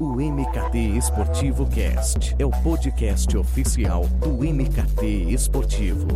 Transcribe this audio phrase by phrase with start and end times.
[0.00, 6.06] O MKT Esportivo Cast é o podcast oficial do MKT Esportivo.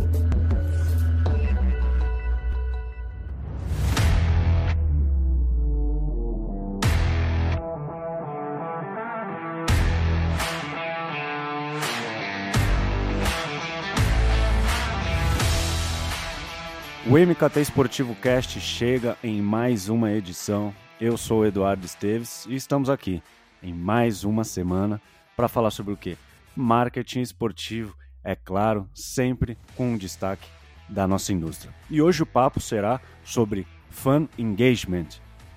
[17.05, 20.73] O MKT Esportivo Cast chega em mais uma edição.
[21.01, 23.21] Eu sou o Eduardo Esteves e estamos aqui
[23.63, 25.01] em mais uma semana
[25.35, 26.17] para falar sobre o que?
[26.55, 30.47] Marketing esportivo, é claro, sempre com um destaque
[30.87, 31.73] da nossa indústria.
[31.89, 35.07] E hoje o papo será sobre fan engagement.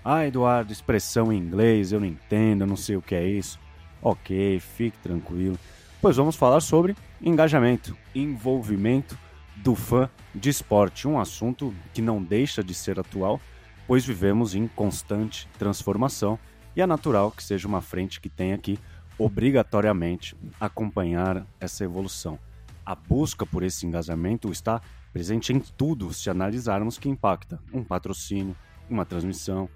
[0.05, 3.59] Ah, Eduardo, expressão em inglês, eu não entendo, eu não sei o que é isso.
[4.01, 5.59] Ok, fique tranquilo.
[6.01, 9.18] Pois vamos falar sobre engajamento, envolvimento
[9.57, 13.41] do fã de esporte, um assunto que não deixa de ser atual,
[13.87, 16.38] pois vivemos em constante transformação
[16.77, 18.79] e é natural que seja uma frente que tenha que
[19.19, 22.38] obrigatoriamente acompanhar essa evolução.
[22.85, 28.55] A busca por esse engajamento está presente em tudo se analisarmos que impacta um patrocínio,
[28.91, 29.68] uma transmissão,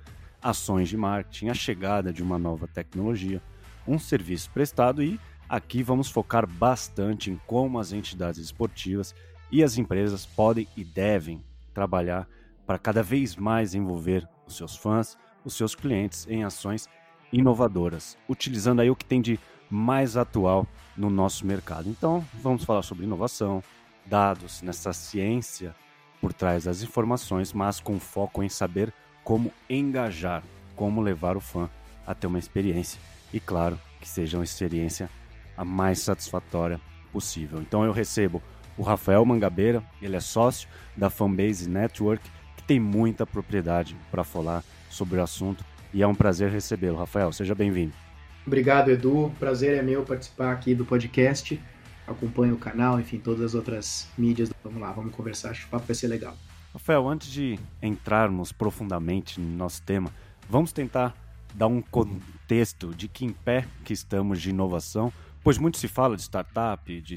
[0.42, 3.42] ações de marketing, a chegada de uma nova tecnologia,
[3.88, 9.14] um serviço prestado e aqui vamos focar bastante em como as entidades esportivas
[9.50, 11.42] e as empresas podem e devem
[11.72, 12.28] trabalhar
[12.66, 16.88] para cada vez mais envolver os seus fãs, os seus clientes em ações
[17.32, 19.38] inovadoras, utilizando aí o que tem de
[19.70, 21.88] mais atual no nosso mercado.
[21.88, 23.62] Então, vamos falar sobre inovação,
[24.04, 25.74] dados, nessa ciência
[26.20, 30.42] por trás das informações, mas com foco em saber como engajar,
[30.74, 31.70] como levar o fã
[32.06, 33.00] a ter uma experiência
[33.32, 35.08] e, claro, que seja uma experiência
[35.56, 36.80] a mais satisfatória
[37.12, 37.60] possível.
[37.60, 38.42] Então, eu recebo
[38.76, 44.64] o Rafael Mangabeira, ele é sócio da Fanbase Network, que tem muita propriedade para falar
[44.90, 46.98] sobre o assunto e é um prazer recebê-lo.
[46.98, 47.94] Rafael, seja bem-vindo.
[48.46, 49.32] Obrigado, Edu.
[49.38, 51.60] Prazer é meu participar aqui do podcast.
[52.06, 54.50] Acompanho o canal, enfim, todas as outras mídias.
[54.62, 55.50] Vamos lá, vamos conversar.
[55.50, 56.36] Acho que o papo vai ser legal.
[56.72, 60.10] Rafael, antes de entrarmos profundamente no nosso tema,
[60.48, 61.14] vamos tentar
[61.54, 65.12] dar um contexto de que em pé que estamos de inovação,
[65.42, 67.16] pois muito se fala de startup, de,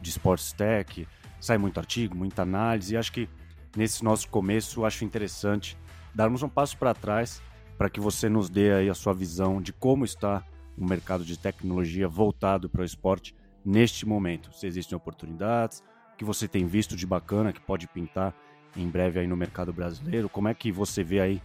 [0.00, 1.06] de sports tech,
[1.40, 3.28] sai muito artigo, muita análise, e acho que
[3.76, 5.76] nesse nosso começo acho interessante
[6.14, 7.42] darmos um passo para trás
[7.76, 10.44] para que você nos dê aí a sua visão de como está
[10.76, 14.52] o mercado de tecnologia voltado para o esporte neste momento.
[14.52, 15.82] Se existem oportunidades,
[16.12, 18.34] o que você tem visto de bacana que pode pintar
[18.76, 21.42] em breve aí no mercado brasileiro, como é que você vê aí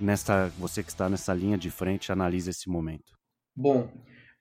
[0.00, 3.16] nessa, você que está nessa linha de frente, analisa esse momento?
[3.54, 3.90] Bom,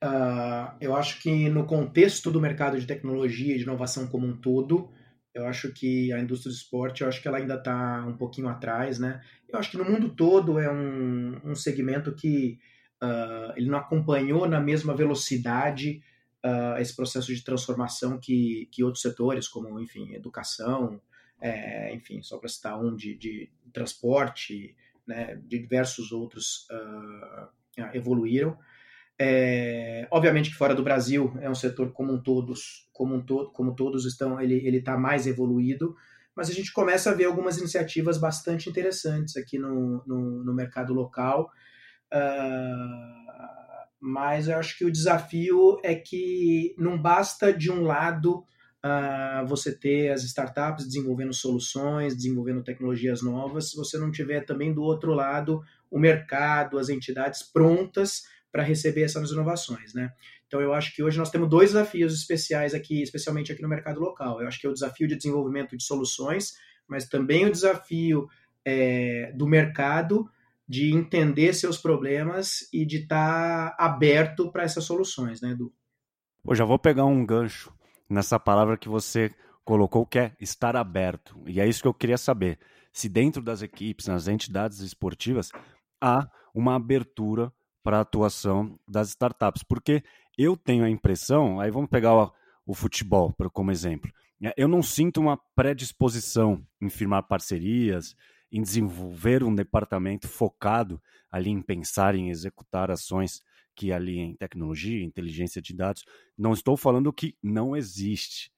[0.03, 4.38] uh, eu acho que no contexto do mercado de tecnologia e de inovação como um
[4.38, 4.90] todo,
[5.35, 8.47] eu acho que a indústria do esporte, eu acho que ela ainda está um pouquinho
[8.47, 9.22] atrás, né?
[9.50, 12.57] Eu acho que no mundo todo é um, um segmento que
[13.03, 16.01] uh, ele não acompanhou na mesma velocidade
[16.44, 21.01] uh, esse processo de transformação que, que outros setores, como, enfim, educação,
[21.41, 24.73] é, enfim, só para citar um de, de transporte,
[25.06, 27.47] né, de diversos outros uh,
[27.94, 28.57] evoluíram.
[29.18, 33.52] É, obviamente que fora do Brasil é um setor como um todos, como um todo,
[33.52, 35.96] como todos estão, ele ele está mais evoluído,
[36.36, 40.94] mas a gente começa a ver algumas iniciativas bastante interessantes aqui no, no, no mercado
[40.94, 41.50] local.
[42.14, 43.26] Uh,
[44.00, 48.46] mas eu acho que o desafio é que não basta de um lado
[48.86, 54.74] uh, você ter as startups desenvolvendo soluções, desenvolvendo tecnologias novas, se você não tiver também
[54.74, 58.24] do outro lado o mercado, as entidades prontas
[58.56, 60.14] para receber essas inovações, né?
[60.48, 64.00] Então eu acho que hoje nós temos dois desafios especiais aqui, especialmente aqui no mercado
[64.00, 64.40] local.
[64.40, 66.54] Eu acho que é o desafio de desenvolvimento de soluções,
[66.88, 68.30] mas também o desafio
[68.64, 70.26] é, do mercado
[70.66, 75.74] de entender seus problemas e de estar tá aberto para essas soluções, né, Edu?
[76.48, 77.74] Eu já vou pegar um gancho
[78.10, 79.32] nessa palavra que você
[79.66, 81.38] colocou, que é estar aberto.
[81.46, 82.58] E é isso que eu queria saber.
[82.94, 85.52] Se dentro das equipes, nas entidades esportivas,
[86.00, 87.52] há uma abertura
[87.85, 89.61] para a atuação das startups.
[89.61, 90.03] Porque
[90.35, 92.34] eu tenho a impressão, aí vamos pegar o,
[92.66, 94.11] o futebol como exemplo,
[94.41, 98.16] né, eu não sinto uma predisposição em firmar parcerias,
[98.52, 100.99] em desenvolver um departamento focado
[101.32, 103.41] ali em pensar em executar ações
[103.76, 106.05] que ali em tecnologia, inteligência de dados.
[106.38, 108.52] Não estou falando que não existe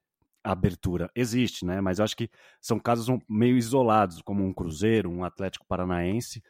[0.44, 1.81] abertura, existe, né?
[1.81, 2.30] Mas eu acho que
[2.62, 6.41] são casos meio isolados, como um Cruzeiro, um Atlético Paranaense,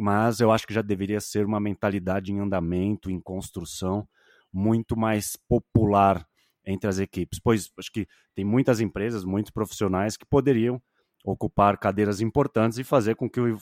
[0.00, 4.08] mas eu acho que já deveria ser uma mentalidade em andamento, em construção,
[4.52, 6.26] muito mais popular
[6.64, 7.38] entre as equipes.
[7.38, 10.80] Pois acho que tem muitas empresas, muitos profissionais que poderiam
[11.24, 13.58] ocupar cadeiras importantes e fazer com que o,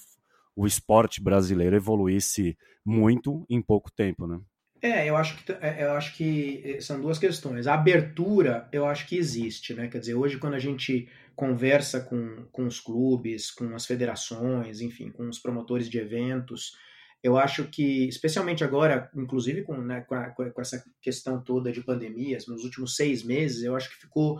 [0.54, 4.40] o esporte brasileiro evoluísse muito em pouco tempo, né?
[4.80, 7.66] É, eu acho que é, eu acho que eh, são duas questões.
[7.66, 9.88] A abertura, eu acho que existe, né?
[9.88, 15.10] Quer dizer, hoje quando a gente conversa com, com os clubes, com as federações, enfim,
[15.10, 16.76] com os promotores de eventos,
[17.22, 21.82] eu acho que, especialmente agora, inclusive com, né, com, a, com essa questão toda de
[21.82, 24.38] pandemias, nos últimos seis meses, eu acho que ficou.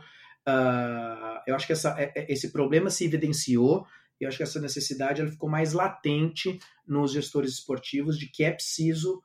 [0.49, 3.87] Uh, eu acho que essa, é, é, esse problema se evidenciou
[4.21, 8.45] e eu acho que essa necessidade ela ficou mais latente nos gestores esportivos de que
[8.45, 9.23] é preciso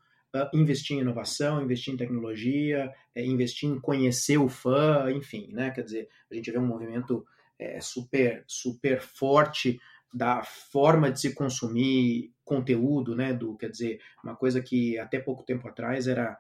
[0.54, 5.72] investir em inovação, investir em tecnologia, é, investir em conhecer o fã, enfim, né?
[5.72, 7.26] Quer dizer, a gente vê um movimento
[7.60, 9.80] é, super, super forte
[10.14, 15.44] da forma de se consumir conteúdo, né, do, quer dizer, uma coisa que até pouco
[15.44, 16.38] tempo atrás era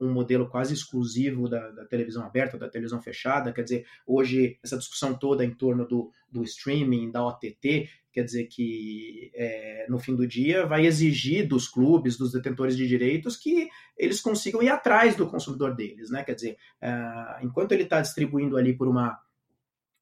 [0.00, 4.78] um modelo quase exclusivo da, da, televisão aberta, da televisão fechada, quer dizer, hoje essa
[4.78, 10.14] discussão toda em torno do, do streaming, da OTT, quer dizer que é, no fim
[10.14, 15.14] do dia vai exigir dos clubes, dos detentores de direitos que eles consigam ir atrás
[15.16, 19.20] do consumidor deles, né, quer dizer, uh, enquanto ele está distribuindo ali por uma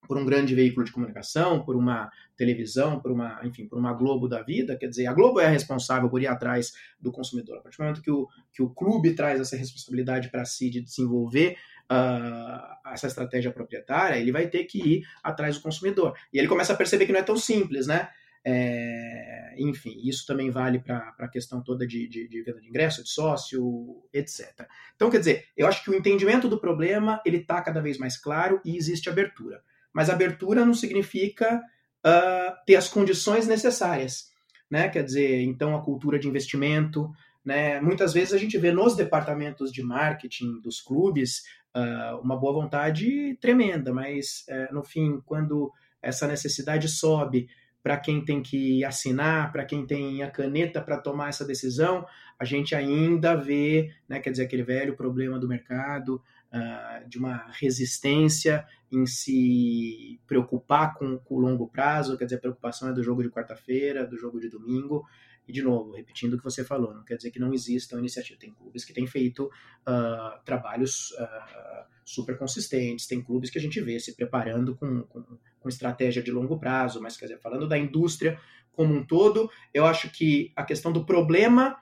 [0.07, 4.29] por um grande veículo de comunicação, por uma televisão, por uma, enfim, por uma Globo
[4.29, 7.59] da vida, quer dizer, a Globo é responsável por ir atrás do consumidor.
[7.59, 10.81] A partir do momento que o, que o clube traz essa responsabilidade para si de
[10.81, 11.57] desenvolver
[11.91, 16.17] uh, essa estratégia proprietária, ele vai ter que ir atrás do consumidor.
[16.33, 18.09] E ele começa a perceber que não é tão simples, né?
[18.45, 23.03] É, enfim, isso também vale para a questão toda de, de, de, venda de ingresso,
[23.03, 24.67] de sócio, etc.
[24.95, 28.17] Então, quer dizer, eu acho que o entendimento do problema ele está cada vez mais
[28.17, 29.63] claro e existe abertura.
[29.93, 31.63] Mas abertura não significa
[32.07, 34.31] uh, ter as condições necessárias,
[34.71, 34.89] né?
[34.89, 37.11] Quer dizer, então a cultura de investimento,
[37.45, 37.81] né?
[37.81, 41.43] Muitas vezes a gente vê nos departamentos de marketing dos clubes
[41.75, 47.49] uh, uma boa vontade tremenda, mas uh, no fim, quando essa necessidade sobe
[47.83, 52.05] para quem tem que assinar, para quem tem a caneta para tomar essa decisão,
[52.39, 56.23] a gente ainda vê, né, quer dizer, aquele velho problema do mercado,
[56.53, 62.41] uh, de uma resistência em se preocupar com, com, o longo prazo, quer dizer, a
[62.41, 65.07] preocupação é do jogo de quarta-feira, do jogo de domingo,
[65.47, 68.39] e de novo, repetindo o que você falou, não quer dizer que não existam iniciativas.
[68.39, 73.81] Tem clubes que têm feito uh, trabalhos uh, super consistentes, tem clubes que a gente
[73.81, 75.23] vê se preparando com, com,
[75.59, 78.39] com, estratégia de longo prazo, mas quer dizer, falando da indústria
[78.73, 81.73] como um todo, eu acho que a questão do problema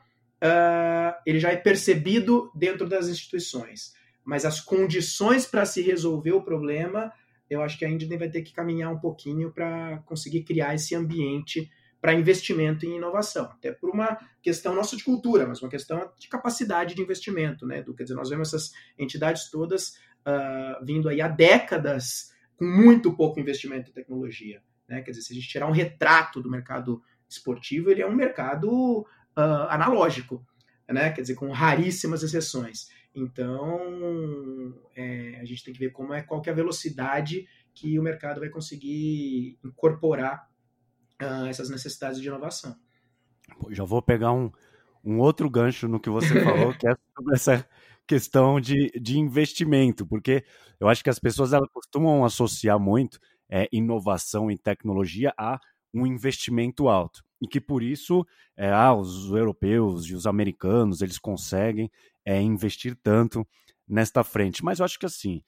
[0.43, 3.96] uh, ele já é percebido dentro das instituições
[4.27, 7.13] mas as condições para se resolver o problema,
[7.49, 10.97] eu acho que a Índia vai ter que caminhar um pouquinho para conseguir criar esse
[10.97, 11.71] ambiente
[12.01, 16.29] para investimento em inovação, até por uma questão nossa de cultura, mas uma questão de
[16.29, 17.85] capacidade de investimento, né?
[17.97, 19.91] Quer dizer, nós vemos essas entidades todas
[20.27, 25.03] uh, vindo aí há décadas com muito pouco investimento em tecnologia, né?
[25.03, 29.01] Quer dizer, se a gente tirar um retrato do mercado esportivo, ele é um mercado
[29.37, 30.45] uh, analógico,
[30.89, 31.11] né?
[31.11, 32.89] Quer dizer, com raríssimas exceções.
[33.17, 37.99] Então, é, a gente tem que ver como é, qual que é a velocidade que
[37.99, 40.47] o mercado vai conseguir incorporar
[41.23, 42.77] uh, essas necessidades de inovação.
[43.71, 44.53] Já vou pegar um,
[45.03, 47.69] um outro gancho no que você falou, que é sobre essa
[48.07, 50.45] questão de, de investimento, porque
[50.79, 55.59] eu acho que as pessoas elas costumam associar muito é, inovação e tecnologia a
[55.95, 58.27] um investimento alto e que por isso
[58.57, 61.91] é, ah, os europeus e os americanos eles conseguem
[62.27, 63.47] é, investir tanto
[63.89, 64.65] nesta frente.
[64.65, 65.43] Mas eu acho que assim,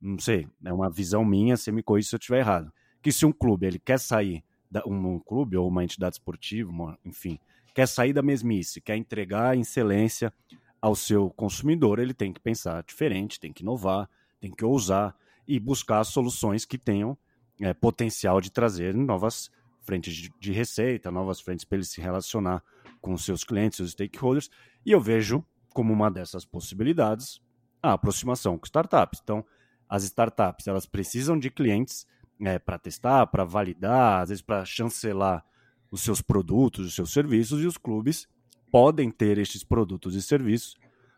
[0.00, 3.26] não sei, é uma visão minha, você me corrija se eu estiver errado, que se
[3.26, 7.38] um clube ele quer sair, da, um clube ou uma entidade esportiva, uma, enfim,
[7.74, 10.32] quer sair da mesmice, quer entregar excelência
[10.80, 14.08] ao seu consumidor, ele tem que pensar diferente, tem que inovar,
[14.40, 15.14] tem que ousar
[15.46, 17.16] e buscar soluções que tenham
[17.60, 19.50] é, potencial de trazer novas
[19.82, 22.62] frentes de, de receita, novas frentes para ele se relacionar
[23.00, 24.50] com seus clientes, seus stakeholders,
[24.84, 27.38] e eu vejo como uma dessas possibilidades
[27.82, 29.20] a aproximação com startups.
[29.22, 29.44] Então,
[29.86, 32.06] as startups elas precisam de clientes
[32.40, 35.44] é, para testar, para validar, às vezes para chancelar
[35.90, 38.26] os seus produtos, os seus serviços, e os clubes
[38.70, 40.76] podem ter estes produtos e serviços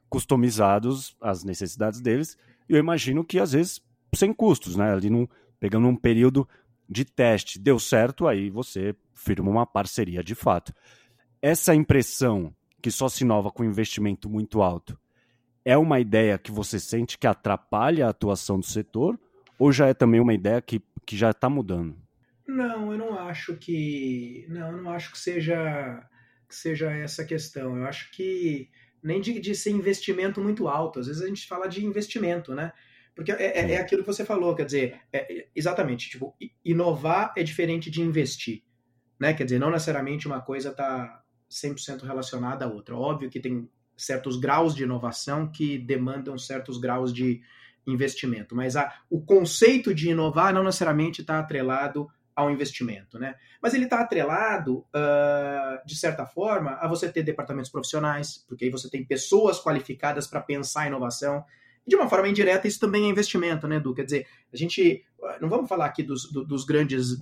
[0.08, 2.36] customizados às necessidades deles.
[2.68, 3.80] E eu imagino que às vezes
[4.14, 4.92] sem custos, né?
[4.92, 5.28] Ali num,
[5.60, 6.48] pegando um período
[6.88, 10.72] de teste, deu certo, aí você firma uma parceria de fato.
[11.40, 12.54] Essa impressão
[12.86, 14.96] que só se inova com investimento muito alto,
[15.64, 19.18] é uma ideia que você sente que atrapalha a atuação do setor
[19.58, 21.96] ou já é também uma ideia que, que já está mudando?
[22.46, 26.08] Não, eu não acho que não, eu não acho que seja
[26.48, 27.76] que seja essa questão.
[27.76, 28.70] Eu acho que
[29.02, 31.00] nem de, de ser investimento muito alto.
[31.00, 32.72] Às vezes a gente fala de investimento, né?
[33.16, 37.42] Porque é, é, é aquilo que você falou, quer dizer, é, exatamente, tipo, inovar é
[37.42, 38.62] diferente de investir,
[39.18, 39.34] né?
[39.34, 42.96] Quer dizer, não necessariamente uma coisa está 100% relacionada à outra.
[42.96, 47.40] Óbvio que tem certos graus de inovação que demandam certos graus de
[47.86, 48.54] investimento.
[48.54, 53.34] Mas a, o conceito de inovar não necessariamente está atrelado ao investimento, né?
[53.62, 58.70] Mas ele está atrelado, uh, de certa forma, a você ter departamentos profissionais, porque aí
[58.70, 61.42] você tem pessoas qualificadas para pensar a inovação.
[61.86, 63.94] E de uma forma indireta, isso também é investimento, né, Edu?
[63.94, 65.02] Quer dizer, a gente.
[65.40, 67.16] Não vamos falar aqui dos, dos grandes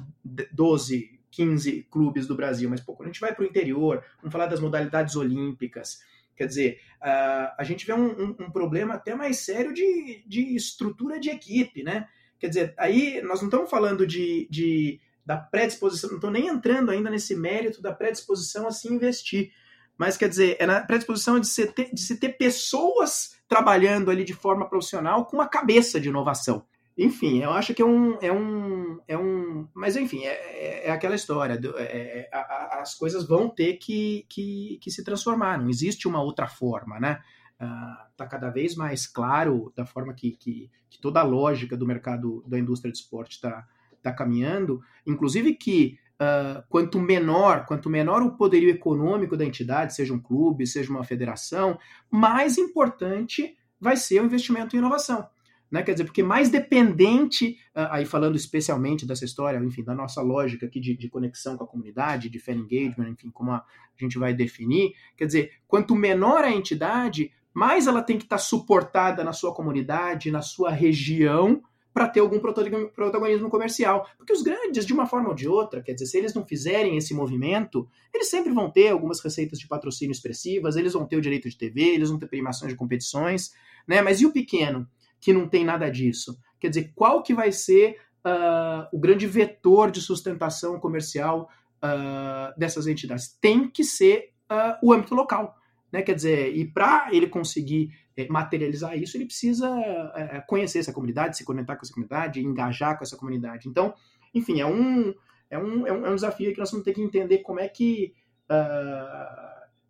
[0.52, 4.32] 12, 15 clubes do Brasil, mas pô, quando a gente vai para o interior, vamos
[4.32, 5.98] falar das modalidades olímpicas.
[6.36, 10.56] Quer dizer, uh, a gente vê um, um, um, problema até mais sério de, de
[10.56, 12.08] estrutura de equipe, né?
[12.38, 16.90] Quer dizer, aí nós não estamos falando de, de da predisposição, não estou nem entrando
[16.90, 19.52] ainda nesse mérito da predisposição a se investir.
[19.96, 24.24] Mas quer dizer, é na predisposição de se, ter, de se ter pessoas trabalhando ali
[24.24, 26.66] de forma profissional com uma cabeça de inovação.
[26.96, 28.18] Enfim, eu acho que é um.
[28.20, 31.58] É um, é um mas, enfim, é, é, é aquela história.
[31.58, 35.58] Do, é, é a, a, as coisas vão ter que, que, que, se transformar.
[35.58, 37.20] Não existe uma outra forma, né?
[37.54, 41.86] Está ah, cada vez mais claro da forma que, que, que, toda a lógica do
[41.86, 43.66] mercado da indústria de esporte está
[44.02, 50.12] tá caminhando, inclusive que uh, quanto menor, quanto menor o poderio econômico da entidade, seja
[50.12, 51.78] um clube, seja uma federação,
[52.10, 55.26] mais importante vai ser o investimento em inovação.
[55.74, 55.82] Né?
[55.82, 60.66] Quer dizer, porque mais dependente, uh, aí falando especialmente dessa história, enfim, da nossa lógica
[60.66, 63.64] aqui de, de conexão com a comunidade, de fan engagement, enfim, como a,
[64.00, 69.24] gente vai definir, quer dizer, quanto menor a entidade, mais ela tem que estar suportada
[69.24, 71.60] na sua comunidade, na sua região,
[71.92, 74.08] para ter algum protagonismo comercial.
[74.16, 76.96] Porque os grandes, de uma forma ou de outra, quer dizer, se eles não fizerem
[76.96, 81.20] esse movimento, eles sempre vão ter algumas receitas de patrocínio expressivas, eles vão ter o
[81.20, 83.52] direito de TV, eles vão ter premiações de competições,
[83.88, 84.00] né?
[84.02, 84.88] Mas e o pequeno,
[85.24, 86.38] que não tem nada disso?
[86.60, 91.48] Quer dizer, qual que vai ser uh, o grande vetor de sustentação comercial
[91.82, 93.34] uh, dessas entidades?
[93.40, 95.56] Tem que ser uh, o âmbito local.
[95.90, 96.02] Né?
[96.02, 99.66] Quer dizer, e para ele conseguir é, materializar isso, ele precisa
[100.14, 103.66] é, é, conhecer essa comunidade, se conectar com essa comunidade, engajar com essa comunidade.
[103.66, 103.94] Então,
[104.34, 105.14] enfim, é um,
[105.48, 107.68] é um, é um, é um desafio que nós vamos ter que entender como é
[107.68, 108.12] que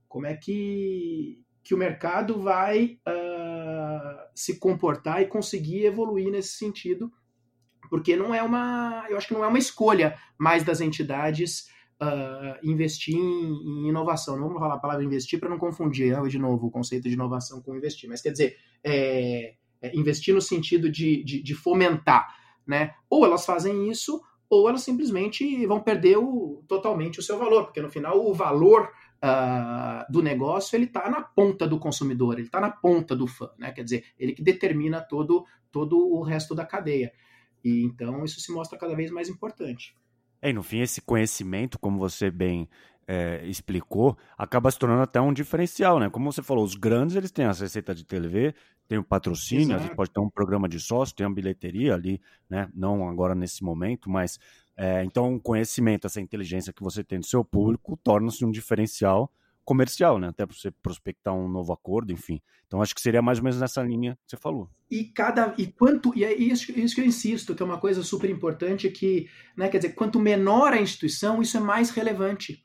[0.09, 3.01] como é que, que o mercado vai
[3.65, 7.11] uh, se comportar e conseguir evoluir nesse sentido,
[7.89, 11.69] porque não é uma, eu acho que não é uma escolha mais das entidades
[12.03, 14.37] uh, investir em, em, inovação.
[14.37, 17.61] Não vamos falar a palavra investir para não confundir de novo o conceito de inovação
[17.61, 22.27] com investir, mas quer dizer, é, é investir no sentido de, de, de, fomentar.
[22.67, 22.95] Né?
[23.11, 27.83] Ou elas fazem isso, ou elas simplesmente vão perder o, totalmente o seu valor, porque
[27.83, 28.91] no final o valor
[29.25, 33.49] uh, do negócio ele está na ponta do consumidor, ele está na ponta do fã,
[33.59, 33.73] né?
[33.73, 37.13] quer dizer, ele que determina todo, todo o resto da cadeia.
[37.65, 39.97] E então isso se mostra cada vez mais importante.
[40.43, 42.69] É, e no fim, esse conhecimento, como você bem
[43.09, 46.11] é, explicou, acaba se tornando até um diferencial, né?
[46.11, 48.55] Como você falou, os grandes eles têm a receita de TV,
[48.87, 49.77] tem o patrocínio, Exato.
[49.77, 52.69] às vezes pode ter um programa de sócio, tem uma bilheteria ali, né?
[52.75, 54.39] Não agora nesse momento, mas
[54.77, 59.31] é, então o conhecimento, essa inteligência que você tem do seu público torna-se um diferencial
[59.65, 60.29] comercial, né?
[60.29, 62.41] Até para você prospectar um novo acordo, enfim.
[62.67, 64.69] Então acho que seria mais ou menos nessa linha que você falou.
[64.91, 68.03] E cada e quanto e é isso, isso que eu insisto, que é uma coisa
[68.03, 72.64] super importante que, né, quer dizer, quanto menor a instituição, isso é mais relevante.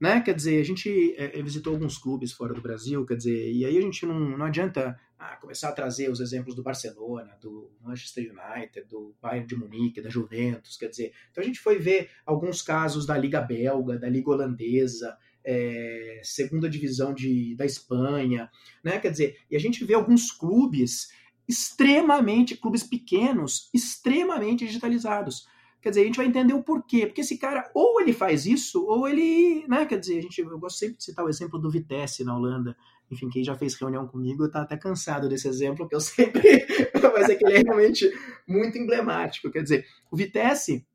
[0.00, 0.20] Né?
[0.20, 3.78] Quer dizer, a gente é, visitou alguns clubes fora do Brasil, quer dizer, e aí
[3.78, 8.30] a gente não, não adianta ah, começar a trazer os exemplos do Barcelona, do Manchester
[8.30, 12.60] United, do Bayern de Munique, da Juventus, quer dizer, então a gente foi ver alguns
[12.60, 18.50] casos da Liga Belga, da Liga Holandesa, é, segunda divisão de, da Espanha,
[18.82, 18.98] né?
[18.98, 21.12] Quer dizer, e a gente vê alguns clubes
[21.46, 25.46] extremamente, clubes pequenos, extremamente digitalizados.
[25.84, 27.04] Quer dizer, a gente vai entender o porquê.
[27.04, 29.66] Porque esse cara, ou ele faz isso, ou ele.
[29.68, 32.34] Né, quer dizer, a gente, eu gosto sempre de citar o exemplo do Vitesse na
[32.34, 32.74] Holanda.
[33.10, 36.40] Enfim, quem já fez reunião comigo está até cansado desse exemplo, que eu sempre.
[37.12, 38.10] Mas é que ele é realmente
[38.48, 39.50] muito emblemático.
[39.50, 40.86] Quer dizer, o Vitesse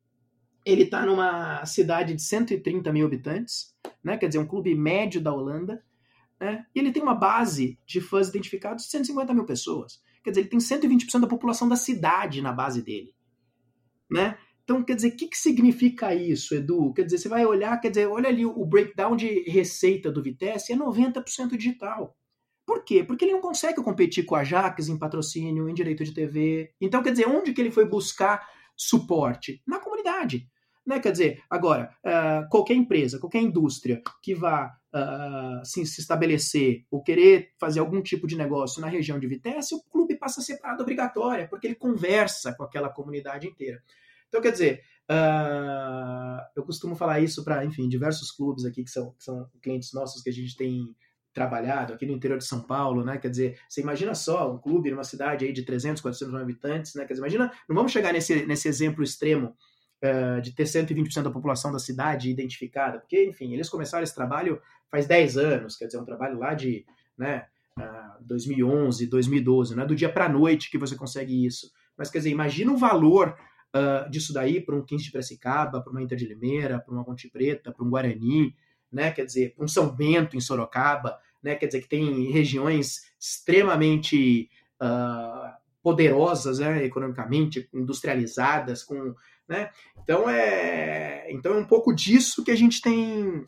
[0.66, 4.18] ele está numa cidade de 130 mil habitantes, né?
[4.18, 5.84] quer dizer, um clube médio da Holanda,
[6.40, 6.66] né?
[6.74, 10.02] e ele tem uma base de fãs identificados de 150 mil pessoas.
[10.24, 13.14] Quer dizer, ele tem 120% da população da cidade na base dele.
[14.10, 14.36] Né?
[14.70, 16.94] Então, quer dizer, o que, que significa isso, Edu?
[16.94, 20.72] Quer dizer, você vai olhar, quer dizer, olha ali o breakdown de receita do Vitesse,
[20.72, 22.16] é 90% digital.
[22.68, 23.04] Por quê?
[23.04, 26.72] Porque ele não consegue competir com a Jax em patrocínio, em direito de TV.
[26.80, 28.48] Então, quer dizer, onde que ele foi buscar
[28.78, 29.60] suporte?
[29.66, 30.48] Na comunidade.
[30.86, 31.00] Né?
[31.00, 37.02] Quer dizer, agora, uh, qualquer empresa, qualquer indústria que vá uh, se, se, estabelecer ou
[37.02, 40.58] querer fazer algum tipo de negócio na região de Vitesse, o clube passa a ser
[40.58, 43.82] parada obrigatória, porque ele conversa com aquela comunidade inteira.
[44.30, 49.12] Então, quer dizer, uh, eu costumo falar isso para, enfim, diversos clubes aqui que são,
[49.12, 50.96] que são clientes nossos que a gente tem
[51.34, 53.18] trabalhado aqui no interior de São Paulo, né?
[53.18, 56.96] Quer dizer, você imagina só um clube numa cidade aí de 300, 400 mil habitantes,
[56.96, 57.06] né?
[57.06, 59.56] Quer dizer, imagina, não vamos chegar nesse, nesse exemplo extremo
[60.04, 64.62] uh, de ter 120% da população da cidade identificada, porque, enfim, eles começaram esse trabalho
[64.90, 66.84] faz 10 anos, quer dizer, um trabalho lá de,
[67.18, 67.46] né,
[67.78, 71.72] uh, 2011, 2012, não é do dia para a noite que você consegue isso.
[71.98, 73.36] Mas, quer dizer, imagina o valor
[73.76, 77.04] uh, disso daí para um 15 de Piracicaba, para uma Inter de Limeira, para uma
[77.04, 78.56] Ponte Preta, para um Guarani,
[78.92, 79.12] né?
[79.12, 81.56] Quer dizer, um São Bento em Sorocaba, né?
[81.56, 84.50] Quer dizer que tem regiões extremamente
[84.82, 86.84] uh, poderosas, né?
[86.84, 89.16] Economicamente, industrializadas, com,
[89.48, 89.70] né?
[90.02, 93.48] Então é, então é um pouco disso que a gente tem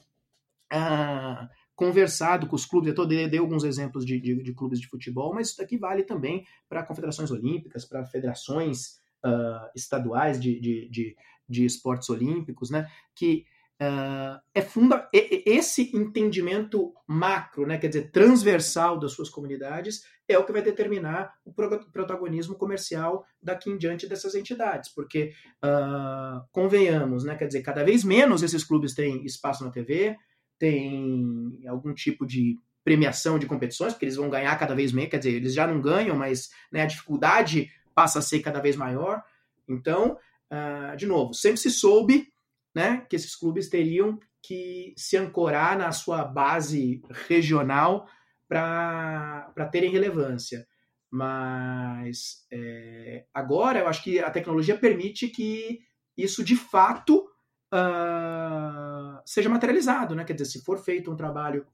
[0.71, 2.93] uh, conversado com os clubes.
[2.95, 6.03] Eu dei, dei alguns exemplos de, de, de, clubes de futebol, mas isso daqui vale
[6.03, 11.15] também para confederações olímpicas, para federações uh, estaduais de, de, de,
[11.47, 12.87] de esportes olímpicos, né?
[13.15, 13.45] Que
[13.81, 20.45] Uh, é funda esse entendimento macro, né, quer dizer, transversal das suas comunidades, é o
[20.45, 25.33] que vai determinar o protagonismo comercial daqui em diante dessas entidades, porque
[25.65, 30.15] uh, convenhamos, né, quer dizer, cada vez menos esses clubes têm espaço na TV,
[30.59, 35.17] têm algum tipo de premiação de competições, porque eles vão ganhar cada vez menos, quer
[35.17, 39.23] dizer, eles já não ganham, mas né, a dificuldade passa a ser cada vez maior.
[39.67, 40.17] Então,
[40.51, 42.31] uh, de novo, sempre se soube
[42.73, 48.07] né, que esses clubes teriam que se ancorar na sua base regional
[48.47, 50.67] para terem relevância.
[51.09, 55.81] Mas é, agora eu acho que a tecnologia permite que
[56.17, 57.29] isso de fato
[57.73, 60.23] uh, seja materializado, né?
[60.23, 61.65] Quer dizer, se for feito um trabalho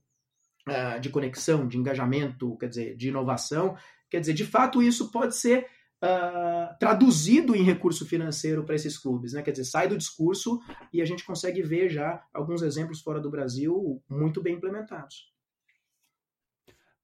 [0.68, 3.78] uh, de conexão, de engajamento, quer dizer, de inovação,
[4.10, 5.68] quer dizer, de fato isso pode ser
[6.04, 9.42] uh, traduzido em recurso financeiro para esses clubes, né?
[9.42, 10.60] Quer dizer, sai do discurso
[10.94, 15.32] e a gente consegue ver já alguns exemplos fora do Brasil muito bem implementados.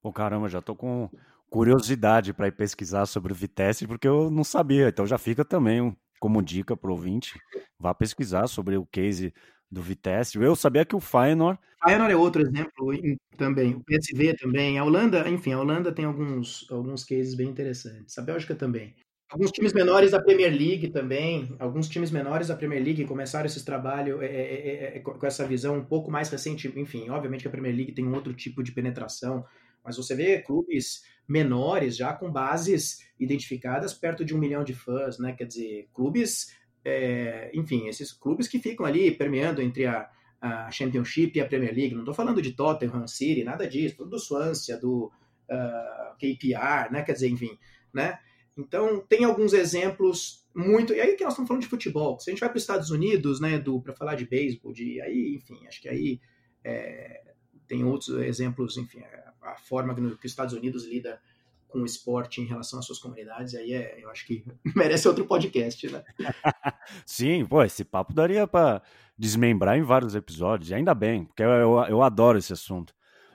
[0.02, 1.10] Pô, caramba, já tô com
[1.50, 4.90] curiosidade para ir pesquisar sobre o Vitesse, porque eu não sabia.
[4.90, 7.38] Então já fica também como dica para o ouvinte,
[7.78, 9.34] vá pesquisar sobre o case
[9.74, 10.38] do Vitesse.
[10.38, 11.60] Eu sabia que o Feyenoord...
[11.84, 12.72] Feyenoord é outro exemplo
[13.38, 18.18] também, o PSV também, a Holanda, enfim, a Holanda tem alguns, alguns cases bem interessantes,
[18.18, 18.96] a Bélgica também.
[19.30, 23.66] Alguns times menores da Premier League também, alguns times menores da Premier League começaram esse
[23.66, 27.52] trabalho é, é, é, com essa visão um pouco mais recente, enfim, obviamente que a
[27.52, 29.44] Premier League tem um outro tipo de penetração,
[29.84, 35.18] mas você vê clubes menores já com bases identificadas perto de um milhão de fãs,
[35.18, 35.34] né?
[35.34, 40.10] Quer dizer, clubes é, enfim, esses clubes que ficam ali permeando entre a,
[40.42, 41.94] a Championship e a Premier League.
[41.94, 45.12] Não estou falando de Tottenham City, nada disso, tudo do Swansea, do uh,
[45.50, 47.04] ah, KPR, né?
[47.04, 47.58] Quer dizer, enfim,
[47.94, 48.20] né?
[48.58, 50.94] Então, tem alguns exemplos muito.
[50.94, 52.20] E aí que nós estamos falando de futebol.
[52.20, 55.36] Se a gente vai para os Estados Unidos, né, para falar de beisebol, de aí,
[55.36, 56.20] enfim, acho que aí
[56.64, 57.34] é,
[57.68, 61.20] tem outros exemplos, enfim, a, a forma que, no, que os Estados Unidos lida
[61.74, 65.26] com o esporte em relação às suas comunidades, aí é, eu acho que merece outro
[65.26, 66.04] podcast, né?
[67.04, 68.84] Sim, pô, esse papo daria para
[69.18, 72.94] desmembrar em vários episódios, e ainda bem, porque eu, eu, eu, adoro esse assunto.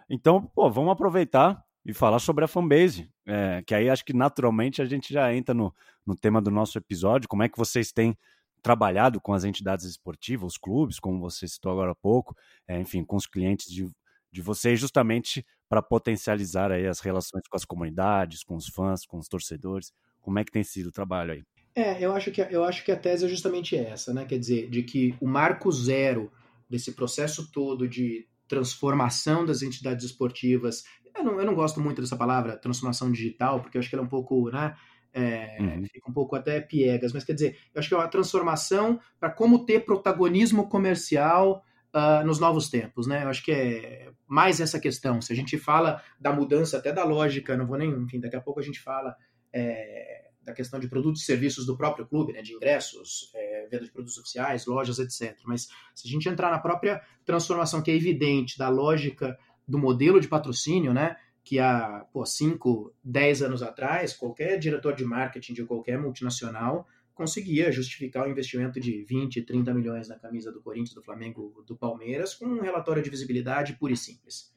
[0.09, 4.81] Então, pô, vamos aproveitar e falar sobre a fanbase, é, que aí acho que naturalmente
[4.81, 5.75] a gente já entra no,
[6.07, 8.17] no tema do nosso episódio, como é que vocês têm
[8.63, 12.37] trabalhado com as entidades esportivas, os clubes, como você citou agora há pouco,
[12.69, 13.89] é, enfim, com os clientes de,
[14.31, 19.19] de vocês, justamente para potencializar aí as relações com as comunidades, com os fãs, com
[19.19, 19.93] os torcedores?
[20.21, 21.43] Como é que tem sido o trabalho aí?
[21.75, 24.25] É, eu acho que, eu acho que a tese é justamente essa, né?
[24.25, 26.33] Quer dizer, de que o marco zero
[26.69, 30.85] desse processo todo de transformação das entidades esportivas,
[31.17, 34.03] eu não, eu não gosto muito dessa palavra transformação digital, porque eu acho que ela
[34.03, 34.75] é um pouco, né?
[35.13, 35.87] É, uhum.
[35.91, 39.31] Fica um pouco até piegas, mas quer dizer, eu acho que é uma transformação para
[39.31, 43.25] como ter protagonismo comercial uh, nos novos tempos, né?
[43.25, 45.21] Eu acho que é mais essa questão.
[45.21, 48.41] Se a gente fala da mudança até da lógica, não vou nem, enfim, daqui a
[48.41, 49.17] pouco a gente fala
[49.53, 52.43] é, da questão de produtos e serviços do próprio clube, né?
[52.43, 55.37] De ingressos, é, venda de produtos oficiais, lojas, etc.
[55.45, 60.21] Mas se a gente entrar na própria transformação que é evidente da lógica do modelo
[60.21, 61.17] de patrocínio, né?
[61.45, 66.87] Que há 5, 10 anos atrás, qualquer diretor de marketing de qualquer multinacional
[67.19, 71.77] conseguia justificar o investimento de 20, 30 milhões na camisa do Corinthians, do Flamengo, do
[71.77, 74.55] Palmeiras, com um relatório de visibilidade pura e simples,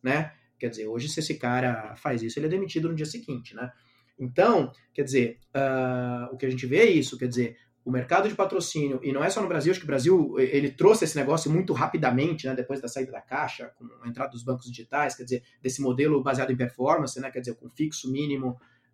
[0.00, 0.32] né?
[0.56, 3.72] Quer dizer, hoje se esse cara faz isso, ele é demitido no dia seguinte, né?
[4.16, 8.28] Então, quer dizer, uh, o que a gente vê é isso, quer dizer, o mercado
[8.28, 11.16] de patrocínio, e não é só no Brasil, acho que o Brasil ele trouxe esse
[11.16, 15.16] negócio muito rapidamente, né, depois da saída da caixa, com a entrada dos bancos digitais,
[15.16, 18.50] quer dizer, desse modelo baseado em performance, né, quer dizer, com fixo mínimo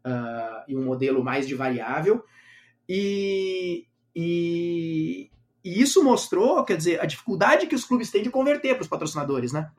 [0.07, 2.25] uh, e um modelo mais de variável,
[2.93, 5.31] e, e,
[5.65, 8.89] e, isso mostrou, quer dizer, a dificuldade que os clubes têm de converter para os
[8.89, 9.71] patrocinadores, né?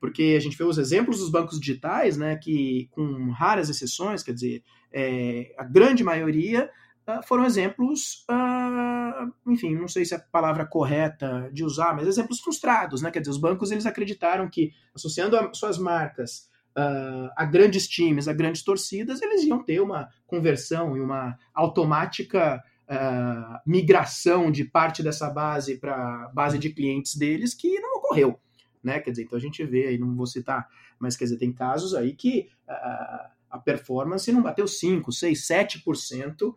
[0.00, 4.32] porque a gente vê os exemplos dos bancos digitais, né, que com raras exceções, quer
[4.32, 6.70] dizer, é, a grande maioria
[7.08, 12.06] uh, foram exemplos, uh, enfim, não sei se é a palavra correta de usar, mas
[12.06, 17.30] exemplos frustrados, né, quer dizer, os bancos eles acreditaram que associando a suas marcas uh,
[17.36, 23.60] a grandes times, a grandes torcidas, eles iam ter uma conversão e uma automática uh,
[23.66, 28.38] migração de parte dessa base para base de clientes deles que não ocorreu.
[28.82, 29.00] Né?
[29.00, 31.94] Quer dizer, então a gente vê aí, não vou citar, mas quer dizer, tem casos
[31.94, 36.54] aí que uh, a performance não bateu 5, 6, 7% uh,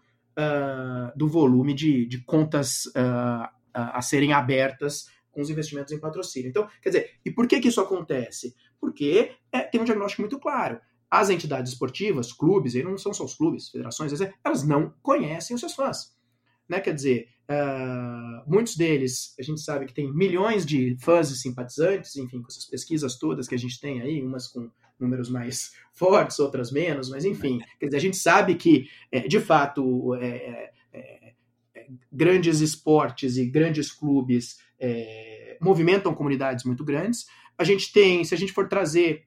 [1.16, 6.50] do volume de, de contas uh, a serem abertas com os investimentos em patrocínio.
[6.50, 8.54] Então, quer dizer, e por que, que isso acontece?
[8.82, 10.82] Porque é, tem um diagnóstico muito claro.
[11.10, 14.12] As entidades esportivas, clubes, aí não são só os clubes, federações,
[14.44, 16.16] elas não conhecem os seus fãs.
[16.68, 16.80] Né?
[16.80, 22.16] Quer dizer, uh, muitos deles, a gente sabe que tem milhões de fãs e simpatizantes,
[22.16, 26.40] enfim, com essas pesquisas todas que a gente tem aí, umas com números mais fortes,
[26.40, 31.34] outras menos, mas enfim, quer dizer, a gente sabe que, é, de fato, é, é,
[31.76, 37.28] é grandes esportes e grandes clubes é, movimentam comunidades muito grandes.
[37.62, 39.24] A gente tem, se a gente for trazer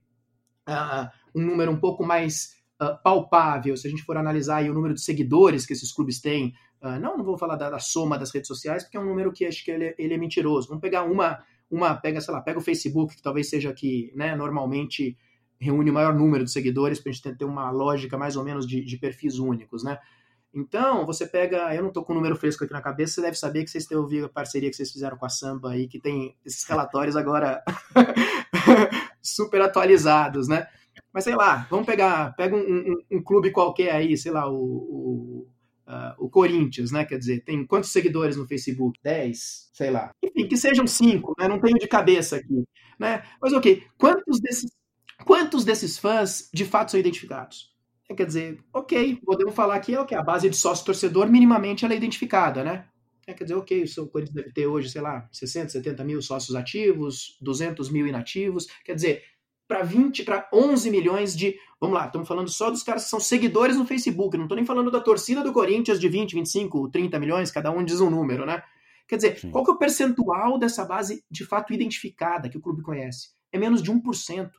[0.69, 4.95] uh, um número um pouco mais uh, palpável, se a gente for analisar o número
[4.95, 6.53] de seguidores que esses clubes têm
[6.85, 9.33] Uh, não, não vou falar da, da, soma das redes sociais, porque é um número
[9.33, 10.69] que acho que ele, ele, é mentiroso.
[10.69, 14.37] Vamos pegar uma, uma, pega, sei lá, pega o Facebook, que talvez seja que, né,
[14.37, 15.17] normalmente
[15.59, 18.67] reúne o maior número de seguidores, para a gente ter uma lógica mais ou menos
[18.67, 19.99] de, de, perfis únicos, né?
[20.55, 23.37] Então, você pega, eu não estou com o número fresco aqui na cabeça, você deve
[23.37, 25.99] saber que vocês têm ouvido a parceria que vocês fizeram com a Samba aí, que
[25.99, 27.63] tem esses relatórios agora
[29.21, 30.69] super atualizados, né?
[31.13, 34.55] Mas sei lá, vamos pegar, pega um, um, um clube qualquer aí, sei lá, o,
[34.55, 35.49] o
[35.87, 37.05] Uh, o Corinthians, né?
[37.05, 38.99] Quer dizer, tem quantos seguidores no Facebook?
[39.03, 40.13] 10, sei lá.
[40.25, 41.47] Enfim, que sejam 5, né?
[41.47, 42.65] Não tenho de cabeça aqui,
[42.99, 43.23] né?
[43.39, 44.71] Mas ok, quantos desses,
[45.27, 47.74] quantos desses fãs de fato são identificados?
[48.09, 51.97] É, quer dizer, ok, podemos falar que okay, a base de sócio-torcedor minimamente ela é
[51.97, 52.87] identificada, né?
[53.27, 56.55] É, quer dizer, ok, o Corinthians deve ter hoje, sei lá, 60, 70 mil sócios
[56.55, 58.67] ativos, 200 mil inativos.
[58.85, 59.23] Quer dizer,
[59.67, 61.57] para 20, para 11 milhões de.
[61.81, 64.67] Vamos lá, estamos falando só dos caras que são seguidores no Facebook, não estou nem
[64.67, 68.45] falando da torcida do Corinthians de 20, 25, 30 milhões, cada um diz um número,
[68.45, 68.63] né?
[69.07, 69.51] Quer dizer, Sim.
[69.51, 73.31] qual que é o percentual dessa base de fato identificada que o clube conhece?
[73.53, 74.51] É menos de 1%.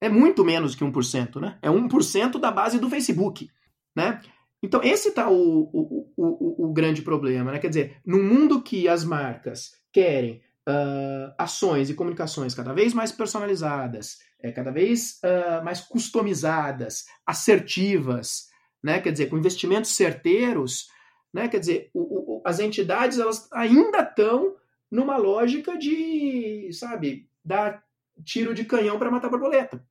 [0.00, 1.58] É muito menos que 1%, né?
[1.62, 3.48] É 1% da base do Facebook,
[3.94, 4.20] né?
[4.62, 7.58] Então, esse está o, o, o, o, grande problema, né?
[7.58, 13.12] Quer dizer, no mundo que as marcas querem uh, ações e comunicações cada vez mais
[13.12, 18.48] personalizadas, é, cada vez uh, mais customizadas, assertivas,
[18.82, 19.00] né?
[19.00, 20.88] quer dizer, com investimentos certeiros,
[21.32, 21.48] né?
[21.48, 24.56] quer dizer, o, o, as entidades elas ainda estão
[24.90, 27.82] numa lógica de, sabe, dar
[28.24, 29.84] tiro de canhão para matar borboleta.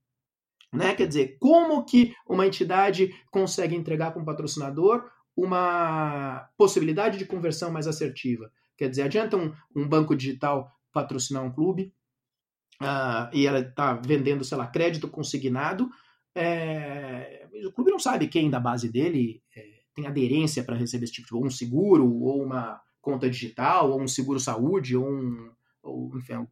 [0.73, 0.93] Né?
[0.93, 7.71] Quer dizer, como que uma entidade consegue entregar para um patrocinador uma possibilidade de conversão
[7.71, 8.51] mais assertiva?
[8.77, 11.93] Quer dizer, adianta um, um banco digital patrocinar um clube
[12.81, 15.89] uh, e ela está vendendo, sei lá, crédito consignado,
[16.35, 21.13] é, o clube não sabe quem da base dele é, tem aderência para receber esse
[21.13, 25.51] tipo de ou um seguro, ou uma conta digital, ou um seguro saúde, ou um,
[25.81, 26.45] ou, enfim,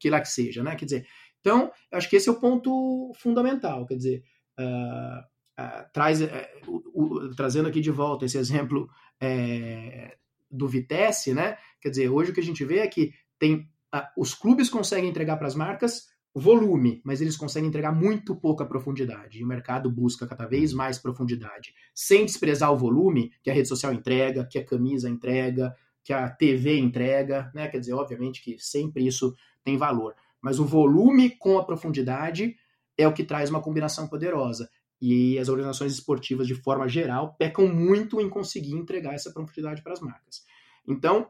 [0.00, 0.74] que lá que seja, né?
[0.74, 1.06] Quer dizer,
[1.40, 4.24] então, acho que esse é o ponto fundamental, quer dizer,
[4.58, 8.88] uh, uh, traz, uh, trazendo aqui de volta esse exemplo
[9.20, 10.16] é,
[10.50, 11.56] do Vitesse, né?
[11.80, 13.68] Quer dizer, hoje o que a gente vê é que tem
[14.16, 19.40] os clubes conseguem entregar para as marcas volume, mas eles conseguem entregar muito pouca profundidade.
[19.40, 23.68] E o mercado busca cada vez mais profundidade, sem desprezar o volume que a rede
[23.68, 27.68] social entrega, que a camisa entrega, que a TV entrega, né?
[27.68, 29.34] Quer dizer, obviamente que sempre isso
[29.64, 32.56] tem valor, mas o volume com a profundidade
[32.96, 34.68] é o que traz uma combinação poderosa.
[35.00, 39.94] E as organizações esportivas, de forma geral, pecam muito em conseguir entregar essa profundidade para
[39.94, 40.42] as marcas.
[40.86, 41.28] Então,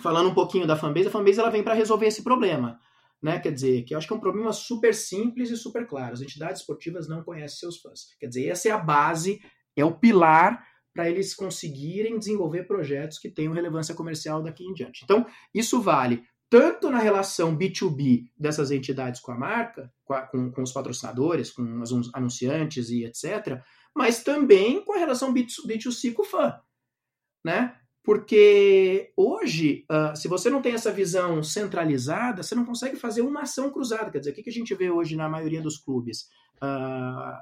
[0.00, 2.80] falando um pouquinho da fanbase, a fanbase ela vem para resolver esse problema.
[3.22, 3.38] Né?
[3.38, 6.14] Quer dizer, que eu acho que é um problema super simples e super claro.
[6.14, 8.14] As entidades esportivas não conhecem seus fãs.
[8.18, 9.40] Quer dizer, essa é a base,
[9.76, 10.64] é o pilar
[10.98, 15.02] para eles conseguirem desenvolver projetos que tenham relevância comercial daqui em diante.
[15.04, 20.50] Então, isso vale tanto na relação B2B dessas entidades com a marca, com, a, com,
[20.50, 23.62] com os patrocinadores, com os anunciantes e etc.,
[23.94, 26.58] mas também com a relação B2C com o fã.
[27.44, 27.76] Né?
[28.02, 33.42] Porque hoje, uh, se você não tem essa visão centralizada, você não consegue fazer uma
[33.42, 34.10] ação cruzada.
[34.10, 36.22] Quer dizer, o que a gente vê hoje na maioria dos clubes?
[36.60, 37.38] Uh,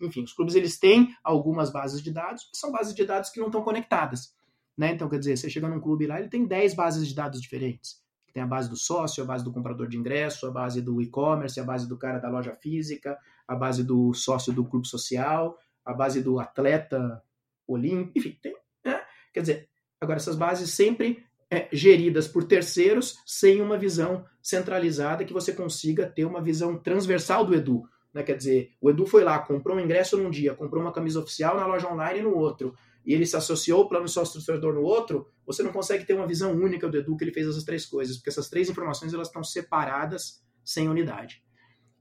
[0.00, 3.46] enfim, os clubes eles têm algumas bases de dados, são bases de dados que não
[3.46, 4.34] estão conectadas.
[4.76, 4.92] Né?
[4.92, 8.02] Então, quer dizer, você chega num clube lá, ele tem 10 bases de dados diferentes
[8.32, 11.60] Tem a base do sócio, a base do comprador de ingresso, a base do e-commerce,
[11.60, 15.92] a base do cara da loja física, a base do sócio do clube social, a
[15.92, 17.22] base do atleta
[17.66, 19.00] olímpico, enfim, tem, né?
[19.32, 19.68] quer dizer,
[20.00, 26.06] agora essas bases sempre é, geridas por terceiros sem uma visão centralizada que você consiga
[26.06, 27.88] ter uma visão transversal do Edu.
[28.14, 28.22] Né?
[28.22, 31.56] Quer dizer, o Edu foi lá, comprou um ingresso num dia, comprou uma camisa oficial
[31.56, 32.74] na loja online no outro,
[33.04, 36.52] e ele se associou ao plano sócio-torcedor no outro, você não consegue ter uma visão
[36.52, 39.42] única do Edu que ele fez essas três coisas, porque essas três informações elas estão
[39.42, 41.42] separadas sem unidade.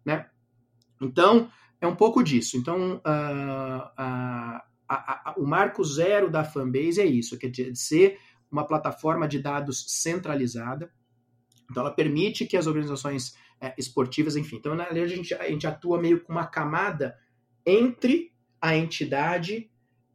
[0.06, 0.30] Né?
[1.02, 1.49] Então,
[1.82, 2.56] é um pouco disso.
[2.56, 8.17] Então, uh, uh, o marco zero da fanbase é isso, que é de ser
[8.49, 10.89] uma plataforma de dados centralizada.
[11.69, 14.58] Então, ela permite que as organizações é, esportivas, enfim.
[14.58, 17.17] Então, na verdade, a gente, a gente atua meio com uma camada
[17.65, 19.71] entre a entidade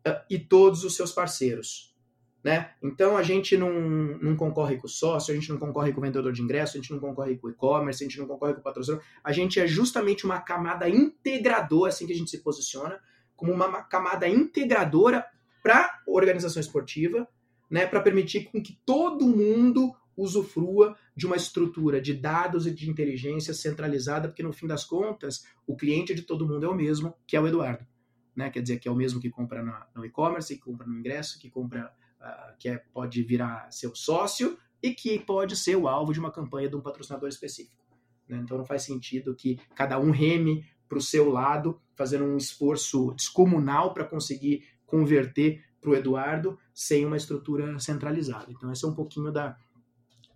[0.06, 1.96] uh, e todos os seus parceiros.
[2.44, 2.70] Né?
[2.82, 6.02] Então a gente não, não concorre com o sócio, a gente não concorre com o
[6.02, 8.60] vendedor de ingresso, a gente não concorre com o e-commerce, a gente não concorre com
[8.60, 9.04] o patrocinador.
[9.24, 13.00] A gente é justamente uma camada integradora, assim que a gente se posiciona,
[13.34, 15.24] como uma camada integradora
[15.62, 17.26] para a organização esportiva,
[17.70, 22.90] né, para permitir com que todo mundo usufrua de uma estrutura de dados e de
[22.90, 27.14] inteligência centralizada, porque no fim das contas, o cliente de todo mundo é o mesmo,
[27.24, 27.86] que é o Eduardo.
[28.34, 28.50] Né?
[28.50, 31.48] Quer dizer, que é o mesmo que compra no e-commerce, que compra no ingresso, que
[31.48, 36.18] compra, uh, que é, pode virar seu sócio e que pode ser o alvo de
[36.18, 37.84] uma campanha de um patrocinador específico.
[38.28, 38.38] Né?
[38.42, 43.12] Então não faz sentido que cada um reme para o seu lado, fazendo um esforço
[43.14, 48.46] descomunal para conseguir converter para o Eduardo sem uma estrutura centralizada.
[48.50, 49.56] Então, esse é um pouquinho da,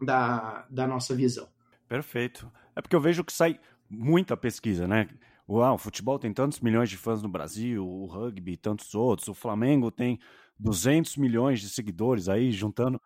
[0.05, 1.49] da, da nossa visão.
[1.89, 2.51] Perfeito.
[2.75, 5.09] É porque eu vejo que sai muita pesquisa, né?
[5.49, 9.35] Uau, o futebol tem tantos milhões de fãs no Brasil, o rugby tantos outros, o
[9.35, 10.19] Flamengo tem
[10.59, 13.01] 200 milhões de seguidores aí, juntando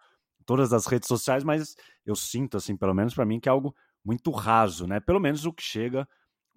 [0.44, 3.74] todas as redes sociais, mas eu sinto, assim, pelo menos para mim, que é algo
[4.04, 5.00] muito raso, né?
[5.00, 6.08] Pelo menos o que chega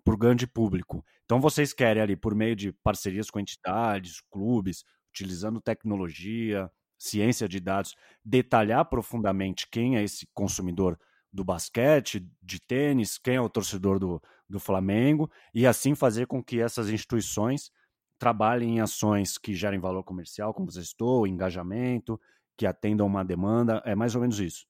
[0.04, 1.04] para o grande público.
[1.26, 7.60] Então vocês querem ali, por meio de parcerias com entidades, clubes, utilizando tecnologia, ciência de
[7.60, 11.00] dados, detalhar profundamente quem é esse consumidor
[11.32, 16.44] do basquete, de tênis, quem é o torcedor do, do Flamengo, e assim fazer com
[16.44, 17.72] que essas instituições
[18.18, 22.20] trabalhem em ações que gerem valor comercial, como você citou, engajamento,
[22.58, 24.68] que atendam uma demanda, é mais ou menos isso.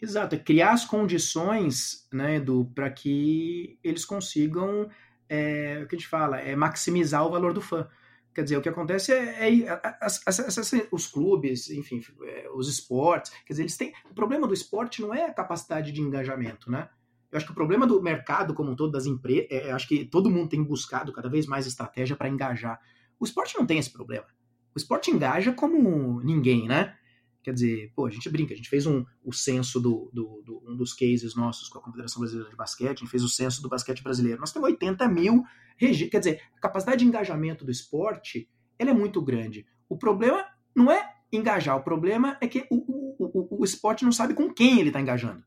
[0.00, 2.40] Exato, é criar as condições, né,
[2.74, 4.88] para que eles consigam,
[5.28, 7.88] é, o que a gente fala, é maximizar o valor do fã.
[8.34, 12.68] Quer dizer, o que acontece é, é as, as, as, os clubes, enfim, é, os
[12.68, 13.92] esportes, quer dizer, eles têm.
[14.10, 16.88] O problema do esporte não é a capacidade de engajamento, né?
[17.30, 20.04] Eu acho que o problema do mercado como um todo, das empresas, é, acho que
[20.04, 22.80] todo mundo tem buscado cada vez mais estratégia para engajar.
[23.18, 24.26] O esporte não tem esse problema.
[24.74, 26.96] O esporte engaja como ninguém, né?
[27.44, 30.62] Quer dizer, pô, a gente brinca, a gente fez um, o censo do, do, do,
[30.66, 33.60] um dos cases nossos com a Confederação Brasileira de Basquete, a gente fez o censo
[33.60, 34.40] do basquete brasileiro.
[34.40, 35.44] Nós temos 80 mil
[35.76, 36.10] registros.
[36.10, 39.66] Quer dizer, a capacidade de engajamento do esporte ela é muito grande.
[39.88, 40.42] O problema
[40.74, 44.52] não é engajar, o problema é que o, o, o, o esporte não sabe com
[44.52, 45.44] quem ele está engajando.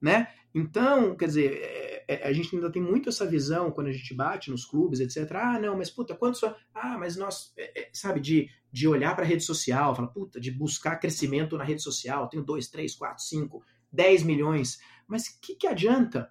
[0.00, 0.28] Né?
[0.54, 4.50] Então, quer dizer, é, a gente ainda tem muito essa visão quando a gente bate
[4.50, 5.30] nos clubes, etc.
[5.36, 6.42] Ah, não, mas puta, quantos.
[6.74, 7.52] Ah, mas nós.
[7.56, 11.58] É, é, sabe, de, de olhar para a rede social, falar, puta, de buscar crescimento
[11.58, 14.78] na rede social, tenho 2, 3, 4, 5, 10 milhões.
[15.06, 16.30] Mas o que, que adianta?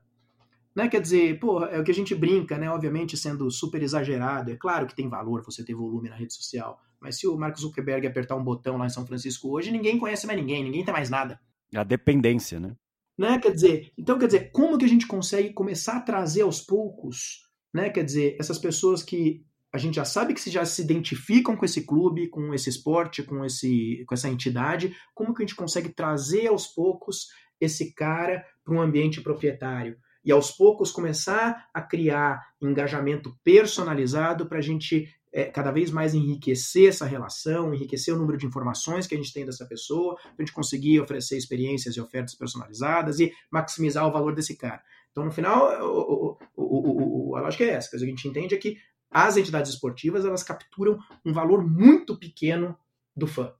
[0.75, 0.87] Né?
[0.87, 2.69] Quer dizer, pô, é o que a gente brinca, né?
[2.69, 4.51] Obviamente sendo super exagerado.
[4.51, 6.81] É claro que tem valor você ter volume na rede social.
[6.99, 10.25] Mas se o Mark Zuckerberg apertar um botão lá em São Francisco hoje, ninguém conhece
[10.25, 11.39] mais ninguém, ninguém tem mais nada.
[11.75, 12.75] A dependência, né?
[13.17, 13.39] Né?
[13.39, 17.41] Quer dizer, então quer dizer, como que a gente consegue começar a trazer aos poucos,
[17.73, 17.89] né?
[17.89, 21.65] Quer dizer, essas pessoas que a gente já sabe que se já se identificam com
[21.65, 25.89] esse clube, com esse esporte, com, esse, com essa entidade, como que a gente consegue
[25.89, 27.27] trazer aos poucos
[27.59, 29.97] esse cara para um ambiente proprietário?
[30.23, 36.15] E aos poucos começar a criar engajamento personalizado para a gente é, cada vez mais
[36.15, 40.33] enriquecer essa relação, enriquecer o número de informações que a gente tem dessa pessoa, para
[40.39, 44.81] a gente conseguir oferecer experiências e ofertas personalizadas e maximizar o valor desse cara.
[45.11, 47.87] Então, no final, o, o, o, a lógica é essa.
[47.87, 48.77] O que a gente entende é que
[49.11, 52.75] as entidades esportivas elas capturam um valor muito pequeno
[53.15, 53.53] do fã.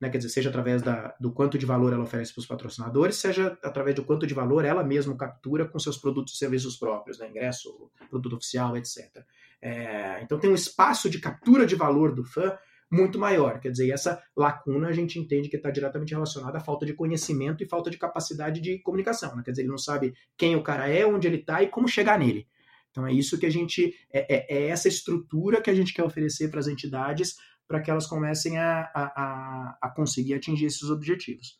[0.00, 0.08] Né?
[0.08, 3.58] Quer dizer, seja através da, do quanto de valor ela oferece para os patrocinadores, seja
[3.62, 7.28] através do quanto de valor ela mesma captura com seus produtos e serviços próprios, né?
[7.28, 9.24] ingresso, produto oficial, etc.
[9.60, 12.56] É, então tem um espaço de captura de valor do fã
[12.90, 13.60] muito maior.
[13.60, 17.62] Quer dizer, essa lacuna a gente entende que está diretamente relacionada à falta de conhecimento
[17.62, 19.36] e falta de capacidade de comunicação.
[19.36, 19.42] Né?
[19.44, 22.18] Quer dizer, ele não sabe quem o cara é, onde ele está e como chegar
[22.18, 22.48] nele.
[22.90, 23.94] Então é isso que a gente.
[24.12, 27.36] É, é, é essa estrutura que a gente quer oferecer para as entidades
[27.70, 31.56] para que elas comecem a, a, a conseguir atingir esses objetivos.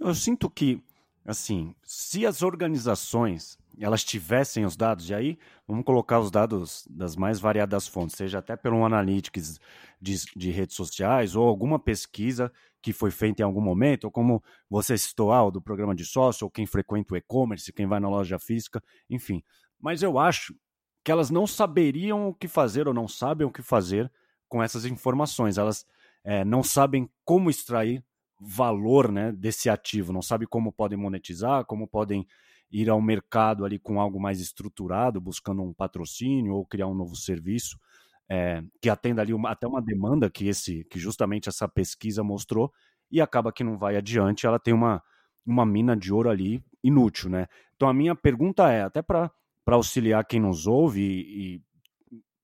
[0.00, 0.80] Eu sinto que
[1.26, 7.16] assim, se as organizações elas tivessem os dados, e aí vamos colocar os dados das
[7.16, 9.58] mais variadas fontes, seja até pelo analytics
[10.00, 14.42] de, de redes sociais ou alguma pesquisa que foi feita em algum momento, ou como
[14.68, 18.08] você citou, ah, do programa de sócio, ou quem frequenta o e-commerce, quem vai na
[18.08, 19.42] loja física, enfim.
[19.80, 20.54] Mas eu acho
[21.02, 24.10] que elas não saberiam o que fazer ou não sabem o que fazer
[24.50, 25.56] com essas informações.
[25.56, 25.86] Elas
[26.22, 28.04] é, não sabem como extrair
[28.38, 32.26] valor né, desse ativo, não sabem como podem monetizar, como podem
[32.70, 37.16] ir ao mercado ali com algo mais estruturado, buscando um patrocínio ou criar um novo
[37.16, 37.78] serviço
[38.30, 42.72] é, que atenda ali uma, até uma demanda que esse que justamente essa pesquisa mostrou
[43.10, 45.02] e acaba que não vai adiante, ela tem uma,
[45.44, 47.48] uma mina de ouro ali inútil, né?
[47.74, 49.32] Então a minha pergunta é, até para
[49.66, 51.62] auxiliar quem nos ouve e, e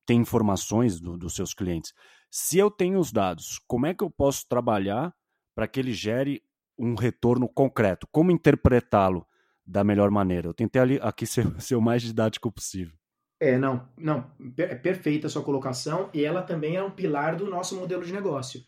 [0.07, 1.93] tem informações do, dos seus clientes,
[2.31, 5.13] se eu tenho os dados, como é que eu posso trabalhar
[5.55, 6.43] para que ele gere
[6.79, 8.07] um retorno concreto?
[8.13, 9.27] Como interpretá-lo
[9.67, 10.49] da melhor maneira?
[10.49, 12.95] Eu tentei ali, aqui ser, ser o mais didático possível.
[13.39, 17.51] É, não, não, é perfeita a sua colocação e ela também é um pilar do
[17.51, 18.63] nosso modelo de negócio.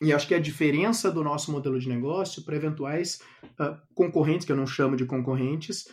[0.00, 3.20] E acho que a diferença do nosso modelo de negócio para eventuais
[3.60, 5.88] uh, concorrentes, que eu não chamo de concorrentes,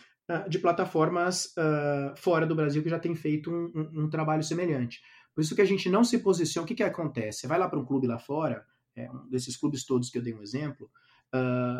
[0.48, 5.02] de plataformas uh, fora do Brasil que já têm feito um, um, um, trabalho semelhante.
[5.34, 6.64] Por isso que a gente não se posiciona.
[6.64, 7.40] O que, que acontece?
[7.40, 8.64] Você vai lá para um clube lá fora,
[8.96, 10.88] é, um desses clubes todos que eu dei um exemplo,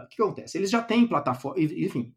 [0.04, 0.58] o que acontece?
[0.58, 2.12] Eles já têm plataforma, enfim,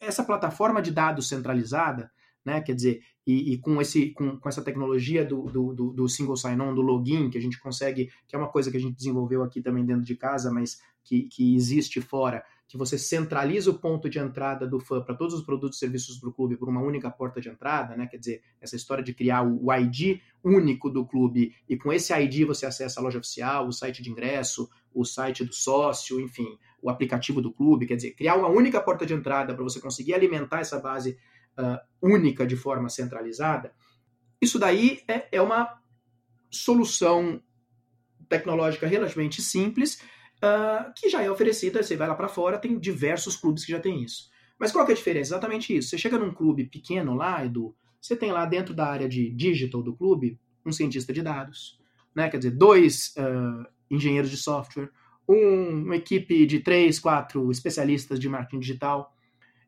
[0.00, 2.10] essa plataforma de dados centralizada,
[2.44, 2.60] né?
[2.62, 6.74] Quer dizer, e, e, com, esse, com, com essa tecnologia do, do, do single sign-on,
[6.74, 9.60] do login, que a gente consegue, que é uma coisa que a gente desenvolveu aqui
[9.60, 14.20] também dentro de casa, mas que, que existe fora, que você centraliza o ponto de
[14.20, 17.40] entrada do fã para todos os produtos e serviços do clube por uma única porta
[17.40, 18.06] de entrada, né?
[18.06, 22.46] Quer dizer, essa história de criar o ID único do clube e com esse ID
[22.46, 26.88] você acessa a loja oficial, o site de ingresso, o site do sócio, enfim, o
[26.88, 30.60] aplicativo do clube, quer dizer, criar uma única porta de entrada para você conseguir alimentar
[30.60, 31.18] essa base
[31.58, 33.74] uh, única de forma centralizada,
[34.40, 35.76] isso daí é, é uma
[36.48, 37.42] solução
[38.28, 40.00] tecnológica relativamente simples
[40.42, 41.82] uh, que já é oferecida.
[41.82, 44.30] Você vai lá para fora, tem diversos clubes que já tem isso.
[44.58, 45.34] Mas qual que é a diferença?
[45.34, 45.90] Exatamente isso.
[45.90, 49.82] Você chega num clube pequeno lá, Edu, você tem lá dentro da área de digital
[49.82, 51.78] do clube um cientista de dados,
[52.14, 52.28] né?
[52.28, 54.90] Quer dizer, dois uh, engenheiros de software,
[55.28, 59.14] um, uma equipe de três, quatro especialistas de marketing digital.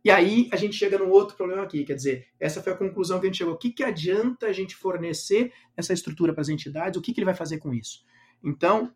[0.05, 3.21] E aí a gente chega num outro problema aqui, quer dizer, essa foi a conclusão
[3.21, 3.55] que a gente chegou.
[3.55, 6.99] O que, que adianta a gente fornecer essa estrutura para as entidades?
[6.99, 8.05] O que, que ele vai fazer com isso?
[8.43, 8.93] Então,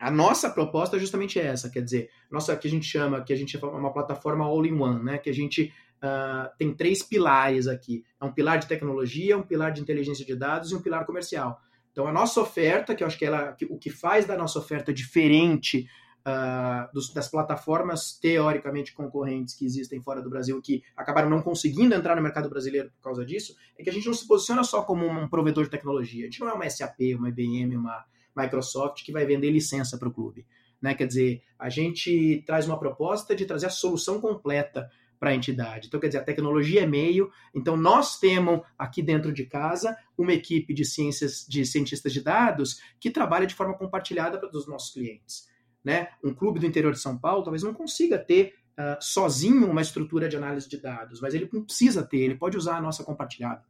[0.00, 3.36] a nossa proposta é justamente essa, quer dizer, nossa que a gente chama, que a
[3.36, 5.18] gente é uma plataforma all-in-one, né?
[5.18, 9.72] Que a gente uh, tem três pilares aqui: é um pilar de tecnologia, um pilar
[9.72, 11.60] de inteligência de dados e um pilar comercial.
[11.92, 14.58] Então, a nossa oferta, que eu acho que ela, que, o que faz da nossa
[14.58, 15.86] oferta diferente
[16.20, 21.94] uh, dos, das plataformas teoricamente concorrentes que existem fora do Brasil, que acabaram não conseguindo
[21.94, 24.82] entrar no mercado brasileiro por causa disso, é que a gente não se posiciona só
[24.82, 26.22] como um provedor de tecnologia.
[26.22, 28.04] A gente não é uma SAP, uma IBM, uma
[28.36, 30.46] Microsoft que vai vender licença para o clube.
[30.80, 30.94] Né?
[30.94, 35.88] Quer dizer, a gente traz uma proposta de trazer a solução completa para a entidade.
[35.88, 37.30] Então, quer dizer, a tecnologia é meio.
[37.54, 42.80] Então, nós temos aqui dentro de casa uma equipe de ciências, de cientistas de dados
[42.98, 45.50] que trabalha de forma compartilhada para os nossos clientes
[45.84, 46.08] né?
[46.22, 50.28] Um clube do interior de São Paulo talvez não consiga ter uh, sozinho uma estrutura
[50.28, 53.64] de análise de dados, mas ele não precisa ter, ele pode usar a nossa compartilhada.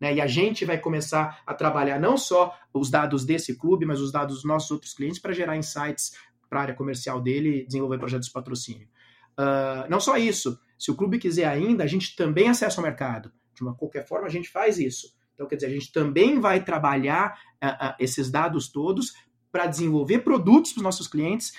[0.00, 0.14] Né?
[0.14, 4.12] E a gente vai começar a trabalhar não só os dados desse clube, mas os
[4.12, 6.12] dados dos nossos outros clientes para gerar insights
[6.48, 8.88] para a área comercial dele e desenvolver projetos de patrocínio.
[9.38, 13.30] Uh, não só isso, se o clube quiser ainda, a gente também acessa o mercado.
[13.54, 15.14] De uma qualquer forma, a gente faz isso.
[15.34, 19.12] Então, quer dizer, a gente também vai trabalhar uh, uh, esses dados todos
[19.52, 21.52] para desenvolver produtos para os nossos clientes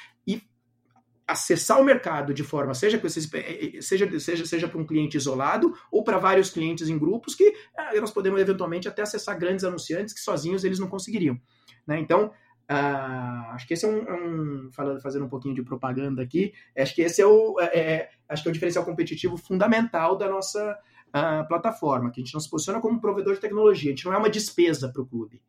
[1.30, 5.74] acessar o mercado de forma, seja, eh, eh, seja, seja, seja para um cliente isolado
[5.92, 10.14] ou para vários clientes em grupos que ah, nós podemos eventualmente até acessar grandes anunciantes
[10.14, 11.40] que sozinhos eles não conseguiriam.
[11.86, 12.00] Né?
[12.00, 12.32] Então,
[12.68, 16.54] ah, acho que esse é um, é um, falando, fazendo um pouquinho de propaganda aqui,
[16.78, 20.28] acho que esse é o, é, é, acho que é o diferencial competitivo fundamental da
[20.28, 20.78] nossa
[21.14, 24.06] ah, plataforma, que a gente não se posiciona como um provedor de tecnologia, a gente
[24.06, 25.42] não é uma despesa para o clube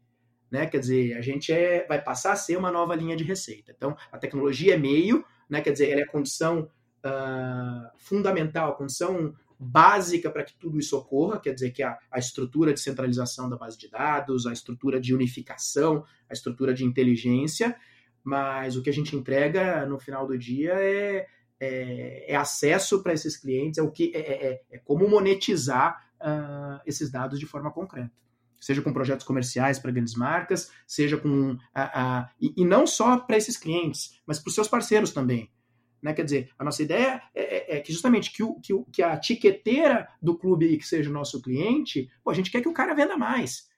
[0.51, 0.67] né?
[0.67, 3.73] Quer dizer, a gente é, vai passar a ser uma nova linha de receita.
[3.75, 5.61] Então, a tecnologia é meio, né?
[5.61, 6.71] Quer dizer, ela é a condição
[7.05, 12.19] uh, fundamental, a condição básica para que tudo isso ocorra, quer dizer que a, a
[12.19, 17.77] estrutura de centralização da base de dados, a estrutura de unificação, a estrutura de inteligência,
[18.25, 21.27] mas o que a gente entrega no final do dia é,
[21.59, 26.81] é, é acesso para esses clientes, é o que é, é, é como monetizar uh,
[26.87, 28.13] esses dados de forma concreta
[28.61, 31.57] seja com projetos comerciais para grandes marcas, seja com.
[31.75, 35.51] A, a e, e, não só para esses clientes, mas para os seus parceiros também.
[36.03, 36.13] Né?
[36.13, 39.03] Quer dizer, a nossa ideia é, é, é que justamente que, o, que, o, que
[39.03, 42.73] a tiqueteira do clube que seja o nosso cliente, pô, a gente quer que o
[42.73, 43.69] cara venda mais.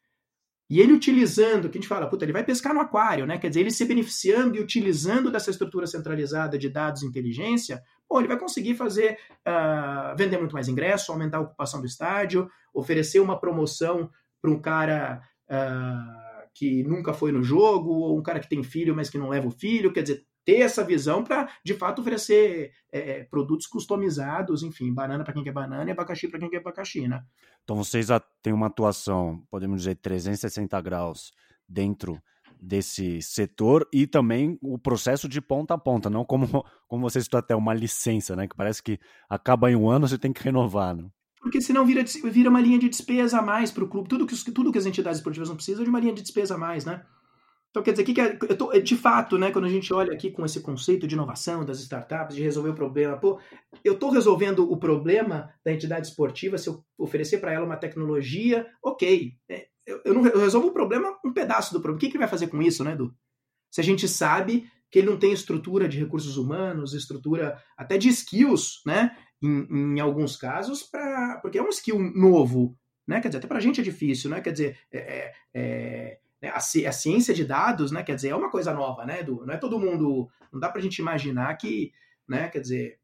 [0.72, 3.36] E ele utilizando, que a gente fala, puta, ele vai pescar no aquário, né?
[3.36, 8.18] Quer dizer, ele se beneficiando e utilizando dessa estrutura centralizada de dados e inteligência, pô,
[8.18, 13.20] ele vai conseguir fazer, uh, vender muito mais ingresso, aumentar a ocupação do estádio, oferecer
[13.20, 14.10] uma promoção
[14.42, 18.94] para um cara uh, que nunca foi no jogo, ou um cara que tem filho,
[18.94, 22.72] mas que não leva o filho, quer dizer, ter essa visão para, de fato, oferecer
[22.92, 26.58] é, é, produtos customizados, enfim, banana para quem quer banana e abacaxi para quem quer
[26.58, 27.22] abacaxi, né?
[27.62, 28.08] Então vocês
[28.42, 31.32] têm uma atuação, podemos dizer, 360 graus
[31.68, 32.20] dentro
[32.60, 36.46] desse setor e também o processo de ponta a ponta, não como,
[36.86, 38.48] como você citou até uma licença, né?
[38.48, 41.08] Que parece que acaba em um ano, você tem que renovar, né?
[41.42, 44.08] Porque senão vira, vira uma linha de despesa a mais para o clube.
[44.08, 46.54] Tudo que, tudo que as entidades esportivas não precisam é de uma linha de despesa
[46.54, 47.04] a mais, né?
[47.72, 50.12] Então, quer dizer, que, que é, eu tô, de fato, né, quando a gente olha
[50.12, 53.40] aqui com esse conceito de inovação das startups, de resolver o problema, pô,
[53.82, 58.66] eu estou resolvendo o problema da entidade esportiva se eu oferecer para ela uma tecnologia,
[58.84, 59.32] ok.
[59.48, 61.96] É, eu, eu, não, eu resolvo o problema, um pedaço do problema.
[61.96, 63.12] O que, que vai fazer com isso, né, Edu?
[63.70, 68.10] Se a gente sabe que ele não tem estrutura de recursos humanos, estrutura até de
[68.10, 73.38] skills, né, em, em alguns casos, pra, porque é um skill novo, né, quer dizer,
[73.38, 76.92] até para a gente é difícil, né, quer dizer, é, é, é né, a, a,
[76.92, 79.44] ciência de dados, né, quer dizer, é uma coisa nova, né, Edu?
[79.44, 81.92] Não é todo mundo, não dá para a gente imaginar que,
[82.28, 82.98] né, quer dizer,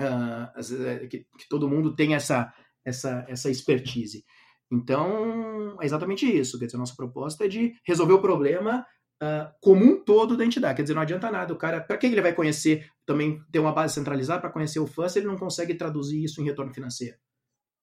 [0.00, 2.52] uh, que, que, todo mundo tem essa,
[2.84, 4.24] essa, essa expertise.
[4.70, 6.58] Então, é exatamente isso.
[6.58, 8.84] Quer dizer, a nossa proposta é de resolver o problema
[9.22, 10.76] uh, comum todo da entidade.
[10.76, 11.52] Quer dizer, não adianta nada.
[11.52, 14.86] O cara, para que ele vai conhecer, também ter uma base centralizada para conhecer o
[14.86, 17.16] fã se ele não consegue traduzir isso em retorno financeiro?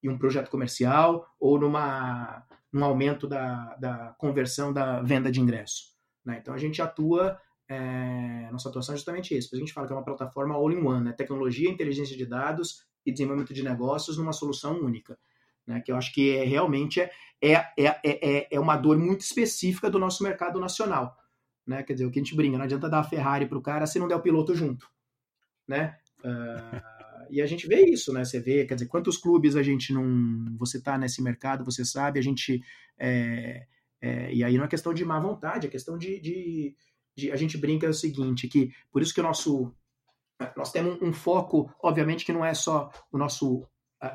[0.01, 5.93] Em um projeto comercial ou numa um aumento da, da conversão da venda de ingresso.
[6.25, 6.39] Né?
[6.41, 9.55] Então a gente atua, é, nossa atuação é justamente isso.
[9.55, 11.13] A gente fala que é uma plataforma all-in-one, né?
[11.13, 15.17] tecnologia, inteligência de dados e desenvolvimento de negócios numa solução única.
[15.67, 15.81] Né?
[15.81, 17.11] Que eu acho que é, realmente é,
[17.41, 21.15] é, é, é, é uma dor muito específica do nosso mercado nacional.
[21.65, 21.83] Né?
[21.83, 23.85] Quer dizer, o que a gente brinca, não adianta dar a Ferrari para o cara
[23.85, 24.89] se não der o piloto junto.
[25.67, 25.97] Né?
[26.19, 28.23] Uh, e a gente vê isso, né?
[28.23, 30.55] Você vê, quer dizer, quantos clubes a gente não.
[30.57, 32.61] Você está nesse mercado, você sabe, a gente.
[32.97, 33.65] É,
[34.01, 36.75] é, e aí não é questão de má vontade, é questão de, de,
[37.15, 39.73] de, A gente brinca é o seguinte, que por isso que o nosso.
[40.57, 43.65] Nós temos um foco, obviamente, que não é só o nosso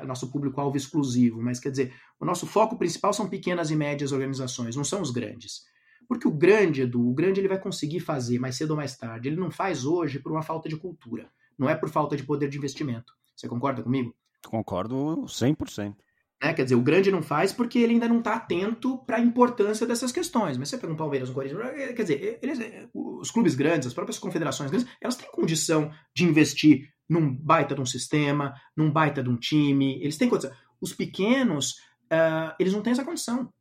[0.05, 4.75] nosso público-alvo exclusivo, mas quer dizer, o nosso foco principal são pequenas e médias organizações,
[4.75, 5.63] não são os grandes.
[6.09, 9.29] Porque o grande, Edu, o grande ele vai conseguir fazer mais cedo ou mais tarde.
[9.29, 11.29] Ele não faz hoje por uma falta de cultura.
[11.55, 13.13] Não é por falta de poder de investimento.
[13.35, 14.15] Você concorda comigo?
[14.43, 14.95] Concordo
[15.27, 15.95] 100%.
[16.41, 19.21] É, quer dizer, o grande não faz porque ele ainda não está atento para a
[19.21, 20.57] importância dessas questões.
[20.57, 23.87] Mas você pega um Palmeiras, um Corinthians, eh, quer dizer, eles, eh, os clubes grandes,
[23.87, 28.89] as próprias confederações grandes, elas têm condição de investir num baita de um sistema, num
[28.89, 30.51] baita de um time, eles têm condição.
[30.81, 31.73] Os pequenos,
[32.05, 33.53] uh, eles não têm essa condição.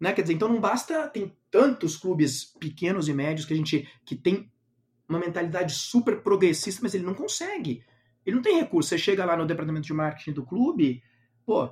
[0.00, 0.12] Né?
[0.12, 4.14] Quer dizer, então não basta, tem tantos clubes pequenos e médios que a gente que
[4.14, 4.52] tem
[5.08, 7.82] uma mentalidade super progressista, mas ele não consegue.
[8.26, 8.90] Ele não tem recurso.
[8.90, 11.02] Você chega lá no departamento de marketing do clube,
[11.46, 11.70] pô,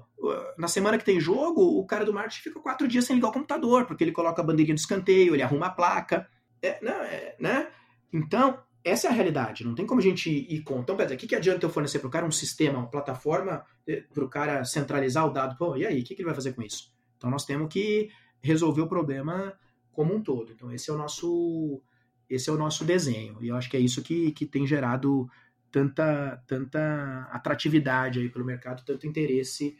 [0.56, 3.32] na semana que tem jogo, o cara do marketing fica quatro dias sem ligar o
[3.32, 6.26] computador, porque ele coloca a bandeirinha de escanteio, ele arruma a placa.
[6.62, 7.68] É, não, é, né?
[8.10, 9.64] Então, essa é a realidade.
[9.64, 10.82] Não tem como a gente ir contra.
[10.82, 12.90] Então, quer dizer, o que, que adianta eu fornecer para o cara um sistema, uma
[12.90, 15.58] plataforma, eh, para o cara centralizar o dado?
[15.58, 16.90] Pô, e aí, o que, que ele vai fazer com isso?
[17.18, 18.08] Então, nós temos que
[18.40, 19.52] resolver o problema
[19.94, 20.52] como um todo.
[20.52, 21.82] Então, esse é o nosso
[22.28, 23.38] esse é o nosso desenho.
[23.42, 25.28] E eu acho que é isso que, que tem gerado
[25.70, 29.76] tanta, tanta atratividade aí pelo mercado, tanto interesse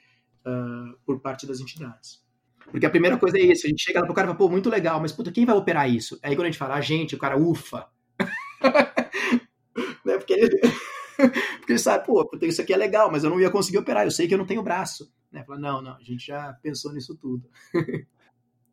[0.46, 2.22] uh, por parte das entidades.
[2.70, 4.48] Porque a primeira coisa é isso, a gente chega lá pro cara e fala, pô,
[4.48, 6.18] muito legal, mas puta, quem vai operar isso?
[6.22, 7.88] Aí quando a gente fala, a gente, o cara, ufa.
[10.04, 10.18] né?
[10.18, 10.60] Porque ele...
[11.58, 14.10] Porque ele sabe, pô, isso aqui é legal, mas eu não ia conseguir operar, eu
[14.10, 15.12] sei que eu não tenho braço.
[15.30, 15.44] Né?
[15.44, 17.48] Fala, não, não, a gente já pensou nisso tudo.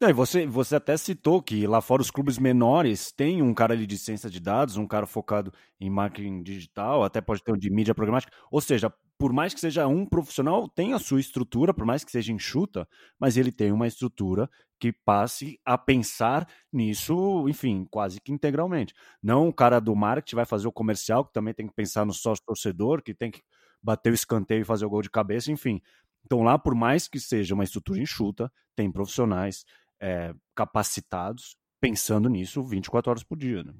[0.03, 3.97] É, você, você até citou que lá fora os clubes menores têm um cara de
[3.99, 7.93] ciência de dados, um cara focado em marketing digital, até pode ter um de mídia
[7.93, 8.35] programática.
[8.49, 12.09] Ou seja, por mais que seja um profissional, tem a sua estrutura, por mais que
[12.09, 12.87] seja enxuta,
[13.19, 14.49] mas ele tem uma estrutura
[14.79, 18.95] que passe a pensar nisso, enfim, quase que integralmente.
[19.21, 22.13] Não o cara do marketing vai fazer o comercial, que também tem que pensar no
[22.13, 23.43] sócio torcedor, que tem que
[23.83, 25.79] bater o escanteio e fazer o gol de cabeça, enfim.
[26.25, 29.65] Então lá, por mais que seja uma estrutura enxuta, tem profissionais,
[30.01, 33.63] é, capacitados pensando nisso 24 horas por dia.
[33.63, 33.73] Né?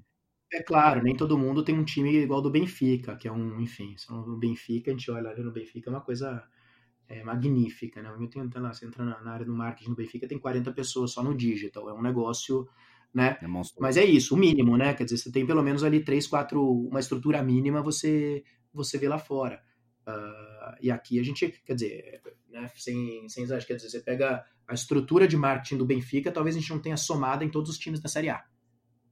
[0.53, 3.95] É claro, nem todo mundo tem um time igual do Benfica, que é um, enfim,
[4.09, 6.43] o Benfica, a gente olha ali no Benfica, é uma coisa
[7.07, 8.09] é, magnífica, né?
[8.09, 11.11] Eu tenho, lá, você entra na, na, área do marketing do Benfica, tem 40 pessoas
[11.11, 12.67] só no digital, é um negócio,
[13.13, 13.37] né?
[13.41, 13.47] É
[13.79, 14.93] Mas é isso, o mínimo, né?
[14.93, 18.43] Quer dizer, você tem pelo menos ali três, quatro, uma estrutura mínima, você
[18.73, 19.61] você vê lá fora.
[20.07, 24.45] Uh, e aqui a gente, quer dizer, né, sem, sem exagero, quer dizer, você pega
[24.67, 27.77] a estrutura de marketing do Benfica, talvez a gente não tenha somado em todos os
[27.77, 28.43] times da Série A.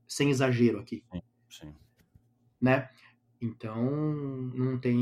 [0.07, 1.03] Sem exagero aqui.
[1.11, 1.75] Sim, sim.
[2.59, 2.89] Né?
[3.41, 3.91] Então,
[4.53, 4.95] não tem,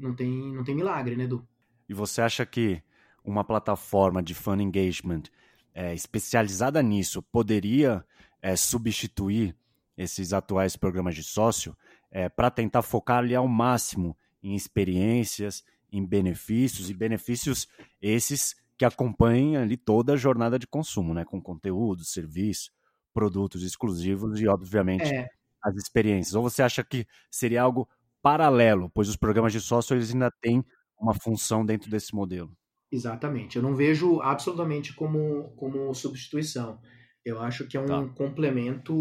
[0.00, 1.46] não tem, não tem milagre, né, Edu?
[1.88, 2.82] E você acha que
[3.24, 5.22] uma plataforma de fan engagement
[5.74, 8.04] é, especializada nisso poderia
[8.42, 9.56] é, substituir
[9.96, 11.76] esses atuais programas de sócio
[12.10, 15.62] é, para tentar focar ali ao máximo em experiências,
[15.92, 17.66] em benefícios e benefícios
[18.00, 22.70] esses que acompanhem ali toda a jornada de consumo, né, com conteúdo, serviço,
[23.12, 25.28] produtos exclusivos e obviamente é.
[25.62, 26.34] as experiências.
[26.34, 27.88] Ou você acha que seria algo
[28.22, 30.64] paralelo, pois os programas de sócio eles ainda têm
[30.98, 32.56] uma função dentro desse modelo?
[32.90, 33.56] Exatamente.
[33.56, 36.80] Eu não vejo absolutamente como, como substituição.
[37.24, 38.08] Eu acho que é um tá.
[38.14, 38.94] complemento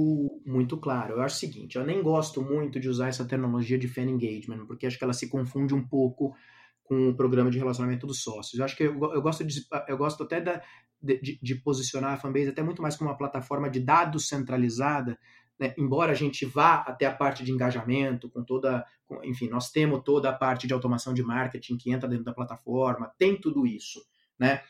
[0.45, 1.15] muito claro.
[1.15, 4.65] Eu acho o seguinte, eu nem gosto muito de usar essa terminologia de fan engagement,
[4.65, 6.35] porque acho que ela se confunde um pouco
[6.83, 8.59] com o programa de relacionamento dos sócios.
[8.59, 10.61] Eu acho que eu, eu gosto, de, eu gosto até da,
[11.01, 15.17] de, de, posicionar a fanbase até muito mais como uma plataforma de dados centralizada,
[15.59, 15.73] né?
[15.77, 20.01] embora a gente vá até a parte de engajamento, com toda, com, enfim, nós temos
[20.03, 24.03] toda a parte de automação de marketing que entra dentro da plataforma, tem tudo isso,
[24.37, 24.61] né?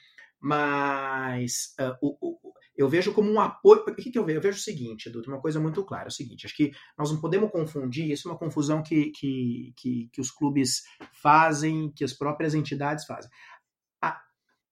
[0.42, 3.82] Mas uh, o, o, eu vejo como um apoio.
[3.82, 4.38] O que, que eu vejo?
[4.38, 7.12] Eu vejo o seguinte, Edu, uma coisa muito clara: é o seguinte, acho que nós
[7.12, 12.06] não podemos confundir, isso é uma confusão que, que, que, que os clubes fazem, que
[12.06, 13.30] as próprias entidades fazem.
[14.02, 14.18] A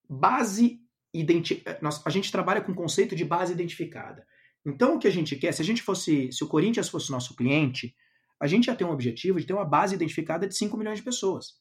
[0.10, 0.80] base
[1.14, 4.26] identi nós, a gente trabalha com o conceito de base identificada.
[4.66, 7.36] Então, o que a gente quer, se a gente fosse, se o Corinthians fosse nosso
[7.36, 7.94] cliente,
[8.40, 11.04] a gente ia ter um objetivo de ter uma base identificada de 5 milhões de
[11.04, 11.58] pessoas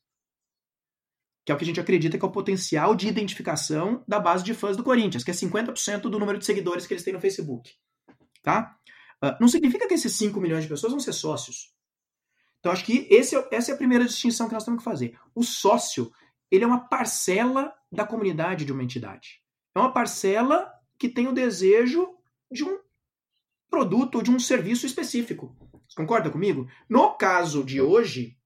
[1.46, 4.42] que é o que a gente acredita que é o potencial de identificação da base
[4.42, 7.20] de fãs do Corinthians, que é 50% do número de seguidores que eles têm no
[7.20, 7.72] Facebook.
[8.42, 8.76] Tá?
[9.24, 11.72] Uh, não significa que esses 5 milhões de pessoas vão ser sócios.
[12.58, 15.16] Então, acho que esse, é essa é a primeira distinção que nós temos que fazer.
[15.36, 16.10] O sócio,
[16.50, 19.40] ele é uma parcela da comunidade de uma entidade.
[19.72, 20.68] É uma parcela
[20.98, 22.08] que tem o desejo
[22.50, 22.80] de um
[23.70, 25.56] produto ou de um serviço específico.
[25.88, 26.68] Você concorda comigo?
[26.88, 28.36] No caso de hoje,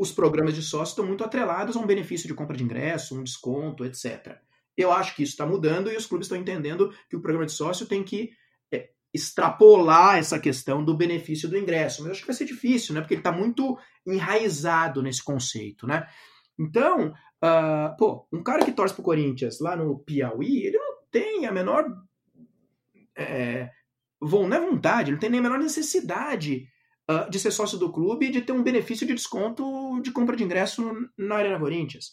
[0.00, 3.22] os programas de sócio estão muito atrelados a um benefício de compra de ingresso, um
[3.22, 4.38] desconto, etc.
[4.74, 7.52] Eu acho que isso está mudando e os clubes estão entendendo que o programa de
[7.52, 8.30] sócio tem que
[8.72, 12.02] é, extrapolar essa questão do benefício do ingresso.
[12.02, 13.02] Mas acho que vai ser difícil, né?
[13.02, 13.76] Porque ele está muito
[14.06, 16.08] enraizado nesse conceito, né?
[16.58, 17.10] Então,
[17.44, 21.52] uh, pô, um cara que torce pro Corinthians lá no Piauí, ele não tem a
[21.52, 21.84] menor.
[23.14, 23.68] É,
[24.18, 26.66] não é vontade, ele não tem nem a menor necessidade
[27.30, 30.44] de ser sócio do clube e de ter um benefício de desconto de compra de
[30.44, 32.12] ingresso na Arena Corinthians.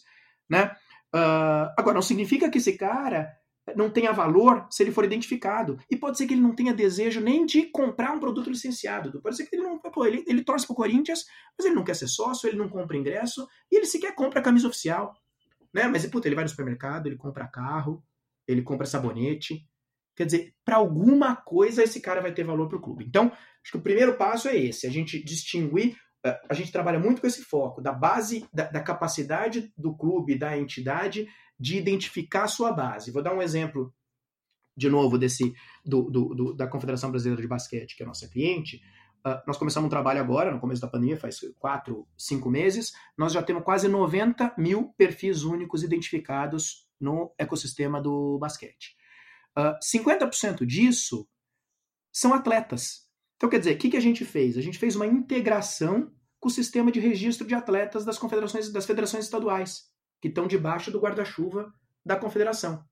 [0.49, 0.71] Né?
[1.13, 3.31] Uh, agora, não significa que esse cara
[3.75, 5.77] não tenha valor se ele for identificado.
[5.89, 9.21] E pode ser que ele não tenha desejo nem de comprar um produto licenciado.
[9.21, 9.77] Pode ser que ele não.
[9.79, 11.25] Pô, ele, ele torce pro Corinthians,
[11.57, 14.43] mas ele não quer ser sócio, ele não compra ingresso, e ele sequer compra a
[14.43, 15.15] camisa oficial.
[15.73, 15.87] Né?
[15.87, 18.03] Mas, puta, ele vai no supermercado, ele compra carro,
[18.47, 19.67] ele compra sabonete.
[20.15, 23.05] Quer dizer, para alguma coisa esse cara vai ter valor para o clube.
[23.05, 23.31] Então,
[23.67, 25.97] acho que o primeiro passo é esse: a gente distinguir.
[26.25, 30.37] Eh, a gente trabalha muito com esse foco da base, da, da capacidade do clube,
[30.37, 31.27] da entidade,
[31.59, 33.11] de identificar a sua base.
[33.11, 33.93] Vou dar um exemplo,
[34.75, 35.53] de novo, desse
[35.85, 38.81] do, do, do da Confederação Brasileira de Basquete, que é a nossa cliente.
[39.25, 42.93] Uh, nós começamos um trabalho agora, no começo da pandemia, faz quatro, cinco meses.
[43.17, 48.95] Nós já temos quase 90 mil perfis únicos identificados no ecossistema do basquete.
[49.57, 51.27] Uh, ah, 50% disso
[52.13, 53.06] são atletas.
[53.37, 54.57] Então, quer dizer, o que, que a gente fez?
[54.57, 58.85] A gente fez uma integração com o sistema de registro de atletas das confederações das
[58.85, 59.85] federações estaduais,
[60.21, 61.73] que estão debaixo do guarda-chuva
[62.05, 62.83] da confederação.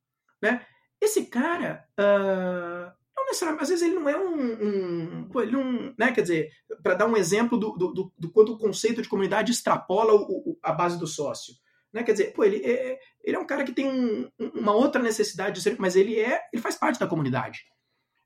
[0.41, 0.66] Né?
[1.02, 5.30] Esse cara, uh, não necessariamente, às vezes ele não é um.
[5.34, 8.54] um ele não, né, quer dizer, para dar um exemplo do, do, do, do, quanto
[8.54, 11.54] o conceito de comunidade extrapola o, o, a base do sócio.
[11.91, 12.04] Né?
[12.04, 15.56] Quer dizer, pô, ele, é, ele é um cara que tem um, uma outra necessidade
[15.56, 17.66] de ser, mas ele é, ele faz parte da comunidade.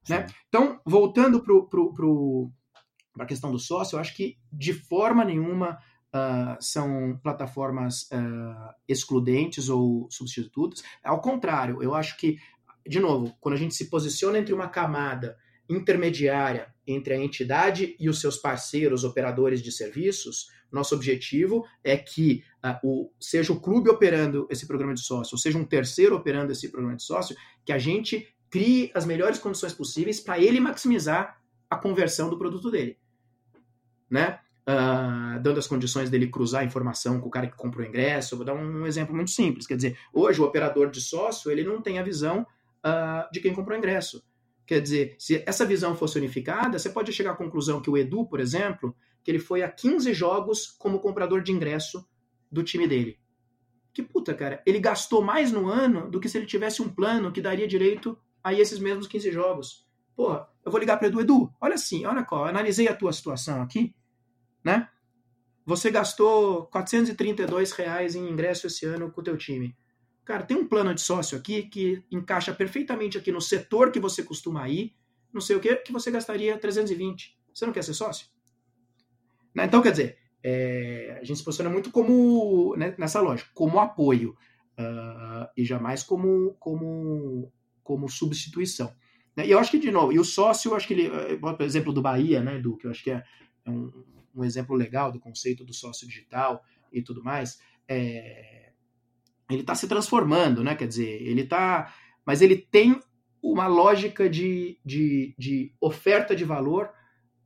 [0.07, 0.27] Né?
[0.47, 5.77] Então, voltando para a questão do sócio, eu acho que de forma nenhuma
[6.13, 10.83] uh, são plataformas uh, excludentes ou substitutas.
[11.03, 12.37] Ao contrário, eu acho que,
[12.87, 15.37] de novo, quando a gente se posiciona entre uma camada
[15.69, 22.43] intermediária entre a entidade e os seus parceiros operadores de serviços, nosso objetivo é que
[22.65, 26.51] uh, o, seja o clube operando esse programa de sócio, ou seja um terceiro operando
[26.51, 31.39] esse programa de sócio, que a gente crie as melhores condições possíveis para ele maximizar
[31.69, 32.97] a conversão do produto dele.
[34.09, 34.39] Né?
[34.67, 38.35] Uh, dando as condições dele cruzar a informação com o cara que comprou o ingresso.
[38.35, 39.67] vou dar um exemplo muito simples.
[39.67, 42.45] Quer dizer, hoje o operador de sócio ele não tem a visão
[42.85, 44.23] uh, de quem comprou o ingresso.
[44.65, 48.25] Quer dizer, se essa visão fosse unificada, você pode chegar à conclusão que o Edu,
[48.25, 52.07] por exemplo, que ele foi a 15 jogos como comprador de ingresso
[52.51, 53.19] do time dele.
[53.91, 57.31] Que puta, cara, ele gastou mais no ano do que se ele tivesse um plano
[57.31, 59.87] que daria direito a esses mesmos 15 jogos.
[60.15, 63.61] Porra, eu vou ligar para Edu, Edu, olha assim, olha qual, analisei a tua situação
[63.61, 63.95] aqui,
[64.63, 64.89] né?
[65.65, 69.77] Você gastou 432 reais em ingresso esse ano com o teu time.
[70.25, 74.23] Cara, tem um plano de sócio aqui que encaixa perfeitamente aqui no setor que você
[74.23, 74.95] costuma ir,
[75.31, 77.37] não sei o que, que você gastaria 320.
[77.53, 78.27] Você não quer ser sócio?
[79.53, 79.65] Né?
[79.65, 84.35] Então, quer dizer, é, a gente se posiciona muito como né, nessa lógica, como apoio
[84.79, 87.51] uh, e jamais como, como,
[87.89, 88.93] como substituição.
[89.35, 89.47] Né?
[89.47, 91.59] E eu acho que, de novo, e o sócio, eu acho que ele, eh, por
[91.61, 93.23] exemplo, do Bahia, né, do que eu acho que é,
[93.65, 93.91] é um,
[94.35, 96.63] um, exemplo legal do conceito do sócio digital
[96.93, 98.73] e tudo mais, é,
[99.49, 100.75] ele está se transformando, né?
[100.75, 101.91] Quer dizer, ele está.
[102.23, 103.01] Mas ele tem
[103.41, 106.91] uma lógica de, de, de oferta de valor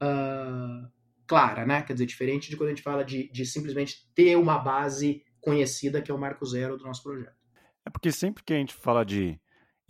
[0.01, 0.91] uh,
[1.25, 1.83] clara, né?
[1.83, 6.01] Quer dizer, diferente de quando a gente fala de, de simplesmente ter uma base conhecida,
[6.01, 7.37] que é o marco zero do nosso projeto.
[7.85, 9.39] É porque sempre que a gente fala de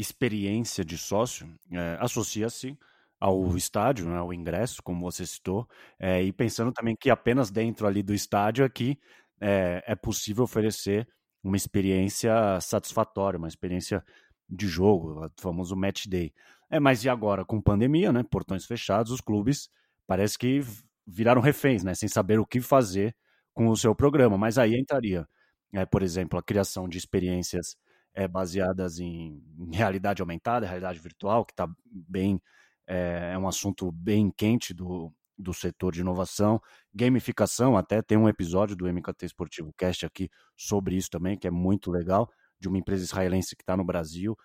[0.03, 2.77] experiência de sócio, é, associa-se
[3.19, 7.87] ao estádio, né, ao ingresso, como você citou, é, e pensando também que apenas dentro
[7.87, 8.99] ali do estádio aqui
[9.39, 11.07] é, é possível oferecer
[11.41, 14.03] uma experiência satisfatória, uma experiência
[14.49, 16.33] de jogo, o famoso match day.
[16.69, 19.69] É, mas e agora, com pandemia, né, portões fechados, os clubes
[20.05, 20.61] parece que
[21.07, 23.15] viraram reféns, né, sem saber o que fazer
[23.53, 24.37] com o seu programa.
[24.37, 25.27] Mas aí entraria,
[25.73, 27.77] é, por exemplo, a criação de experiências
[28.13, 32.41] é, baseadas em, em, realidade aumentada, realidade virtual, que está bem
[32.87, 36.61] é, é, um assunto bem quente do, do setor de inovação,
[36.93, 41.51] gamificação, até tem um episódio do MKT Esportivo Cast aqui sobre isso também, que é
[41.51, 44.37] muito legal, de uma empresa israelense que está no Brasil,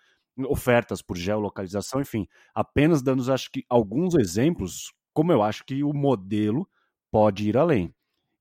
[0.47, 5.93] ofertas por geolocalização, enfim, apenas dando, acho que, alguns exemplos, como eu acho que o
[5.93, 6.67] modelo
[7.11, 7.93] pode ir além.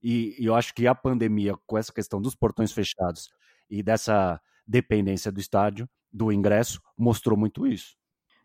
[0.03, 3.29] E, e eu acho que a pandemia, com essa questão dos portões fechados
[3.69, 7.97] e dessa dependência do estádio, do ingresso, mostrou muito isso.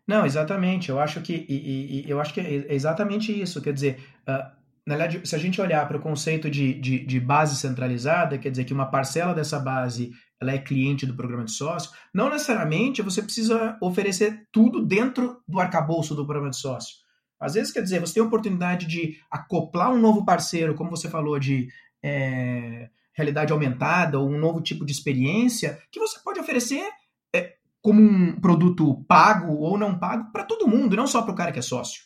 [0.06, 0.90] Não, exatamente.
[0.90, 3.60] Eu acho que e, e, eu acho que é exatamente isso.
[3.60, 4.50] Quer dizer, uh,
[4.86, 8.50] na verdade, se a gente olhar para o conceito de, de, de, base centralizada, quer
[8.50, 13.00] dizer que uma parcela dessa base ela é cliente do programa de sócio, não necessariamente
[13.00, 16.96] você precisa oferecer tudo dentro do arcabouço do programa de sócio.
[17.40, 21.08] Às vezes, quer dizer, você tem a oportunidade de acoplar um novo parceiro, como você
[21.08, 21.68] falou, de
[22.02, 26.86] é, realidade aumentada ou um novo tipo de experiência que você pode oferecer
[27.34, 31.36] é, como um produto pago ou não pago para todo mundo, não só para o
[31.36, 32.02] cara que é sócio.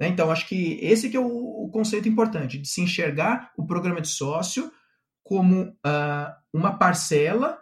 [0.00, 0.08] Né?
[0.08, 4.08] Então, acho que esse que é o, conceito importante, de se enxergar o programa de
[4.08, 4.72] sócio
[5.22, 7.58] como uh, uma parcela,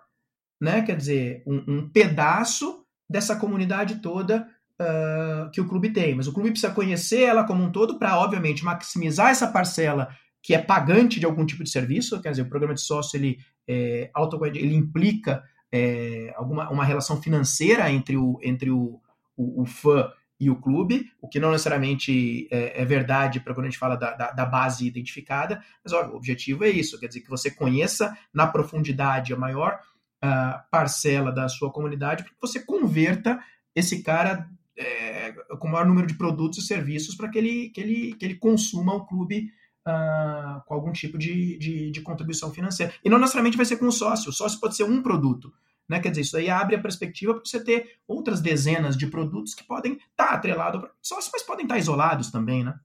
[0.60, 0.82] né?
[0.82, 4.48] quer dizer, um, um pedaço dessa comunidade toda
[4.80, 6.14] uh, que o clube tem.
[6.14, 10.08] Mas o clube precisa conhecer ela como um todo para, obviamente, maximizar essa parcela
[10.46, 13.36] que é pagante de algum tipo de serviço, quer dizer, o programa de sócio ele,
[13.66, 14.08] é,
[14.54, 15.42] ele implica
[15.72, 19.00] é, alguma uma relação financeira entre o, entre o,
[19.36, 23.66] o, o fã e o clube, o que não necessariamente é, é verdade para quando
[23.66, 27.08] a gente fala da, da, da, base identificada, mas ó, o objetivo é isso, quer
[27.08, 29.80] dizer que você conheça na profundidade a maior
[30.24, 33.40] uh, parcela da sua comunidade, para que você converta
[33.74, 37.80] esse cara é, com o maior número de produtos e serviços para que ele, que,
[37.80, 39.50] ele, que ele consuma o clube
[39.86, 42.92] uh, com algum tipo de, de, de, contribuição financeira.
[43.04, 45.52] E não necessariamente vai ser com o sócio, o sócio pode ser um produto.
[45.88, 46.00] Né?
[46.00, 49.64] Quer dizer, isso aí abre a perspectiva para você ter outras dezenas de produtos que
[49.64, 52.78] podem estar tá atrelados ao sócio, mas podem estar tá isolados também, né?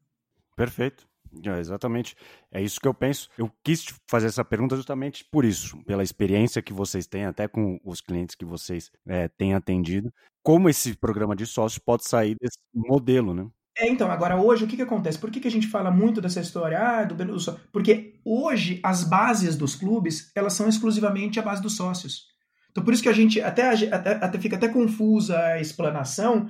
[0.56, 1.10] Perfeito.
[1.46, 2.16] É, exatamente.
[2.52, 3.30] É isso que eu penso.
[3.38, 7.80] Eu quis fazer essa pergunta justamente por isso, pela experiência que vocês têm, até com
[7.86, 10.14] os clientes que vocês é, têm atendido.
[10.44, 13.50] Como esse programa de sócio pode sair desse modelo, né?
[13.78, 15.18] É, então, agora hoje o que, que acontece?
[15.18, 17.16] Por que, que a gente fala muito dessa história ah, do
[17.72, 22.32] Porque hoje as bases dos clubes, elas são exclusivamente a base dos sócios.
[22.70, 26.50] Então por isso que a gente até, até, até fica até confusa a explanação,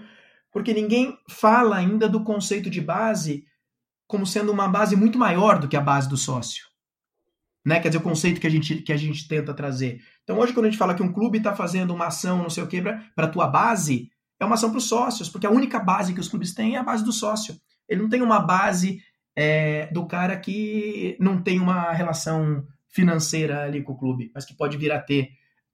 [0.52, 3.46] porque ninguém fala ainda do conceito de base
[4.08, 6.66] como sendo uma base muito maior do que a base do sócio.
[7.66, 7.80] Né?
[7.80, 10.02] Quer dizer, o conceito que a gente, que a gente tenta trazer.
[10.24, 12.64] Então hoje quando a gente fala que um clube está fazendo uma ação, não sei
[12.64, 14.11] o que, para a tua base,
[14.44, 16.80] é uma ação para os sócios, porque a única base que os clubes têm é
[16.80, 17.56] a base do sócio.
[17.88, 19.02] Ele não tem uma base
[19.36, 24.56] é, do cara que não tem uma relação financeira ali com o clube, mas que
[24.56, 25.30] pode vir a ter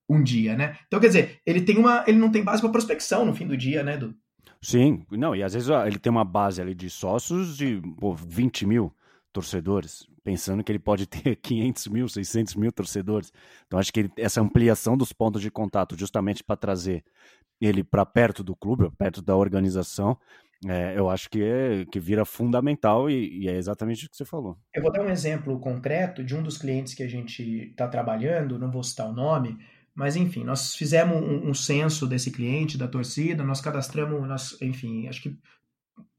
[0.10, 0.78] um dia, né?
[0.88, 3.58] Então, quer dizer, ele tem uma, ele não tem base para prospecção no fim do
[3.58, 4.16] dia, né, Edu?
[4.62, 8.66] Sim, não, e às vezes ele tem uma base ali de sócios de pô, 20
[8.66, 8.94] mil
[9.32, 13.32] torcedores, pensando que ele pode ter 500 mil, 600 mil torcedores.
[13.66, 17.02] Então, acho que ele, essa ampliação dos pontos de contato, justamente para trazer
[17.62, 20.18] ele para perto do clube, perto da organização,
[20.68, 24.26] é, eu acho que, é, que vira fundamental e, e, é exatamente o que você
[24.26, 24.58] falou.
[24.76, 28.60] Eu vou dar um exemplo concreto de um dos clientes que a gente está trabalhando,
[28.60, 29.58] não vou citar o nome,
[29.96, 35.08] mas enfim, nós fizemos um, um, censo desse cliente, da torcida, nós cadastramos, nós, enfim,
[35.08, 35.38] acho que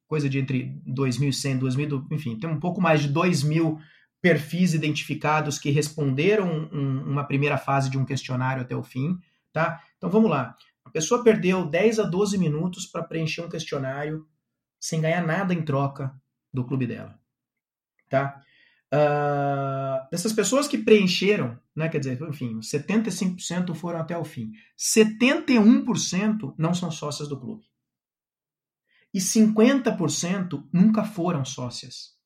[0.07, 3.79] coisa de entre 2.100 e 2.000, enfim, tem um pouco mais de 2 mil
[4.21, 9.19] perfis identificados que responderam um, uma primeira fase de um questionário até o fim,
[9.53, 9.83] tá?
[9.97, 10.57] Então vamos lá.
[10.85, 14.27] A pessoa perdeu 10 a 12 minutos para preencher um questionário
[14.81, 16.15] sem ganhar nada em troca
[16.53, 17.19] do clube dela.
[18.09, 18.43] Tá?
[18.91, 24.53] Uh, dessas pessoas que preencheram, né, quer dizer, enfim, 75% foram até o fim.
[24.79, 27.67] 71% não são sócias do clube.
[29.13, 32.17] E 50% nunca foram sócias.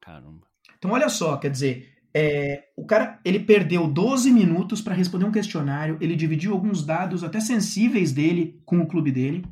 [0.00, 0.47] Caramba.
[0.78, 5.32] Então, olha só, quer dizer, é, o cara ele perdeu 12 minutos para responder um
[5.32, 9.44] questionário, ele dividiu alguns dados até sensíveis dele com o clube dele,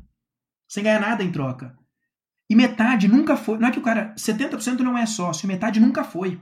[0.67, 1.77] sem ganhar nada em troca.
[2.49, 3.57] E metade nunca foi.
[3.57, 4.15] Não é que o cara.
[4.15, 6.39] 70% não é sócio, metade nunca foi.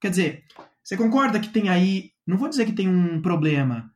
[0.00, 0.44] Quer dizer,
[0.82, 2.10] você concorda que tem aí.
[2.26, 3.92] Não vou dizer que tem um problema.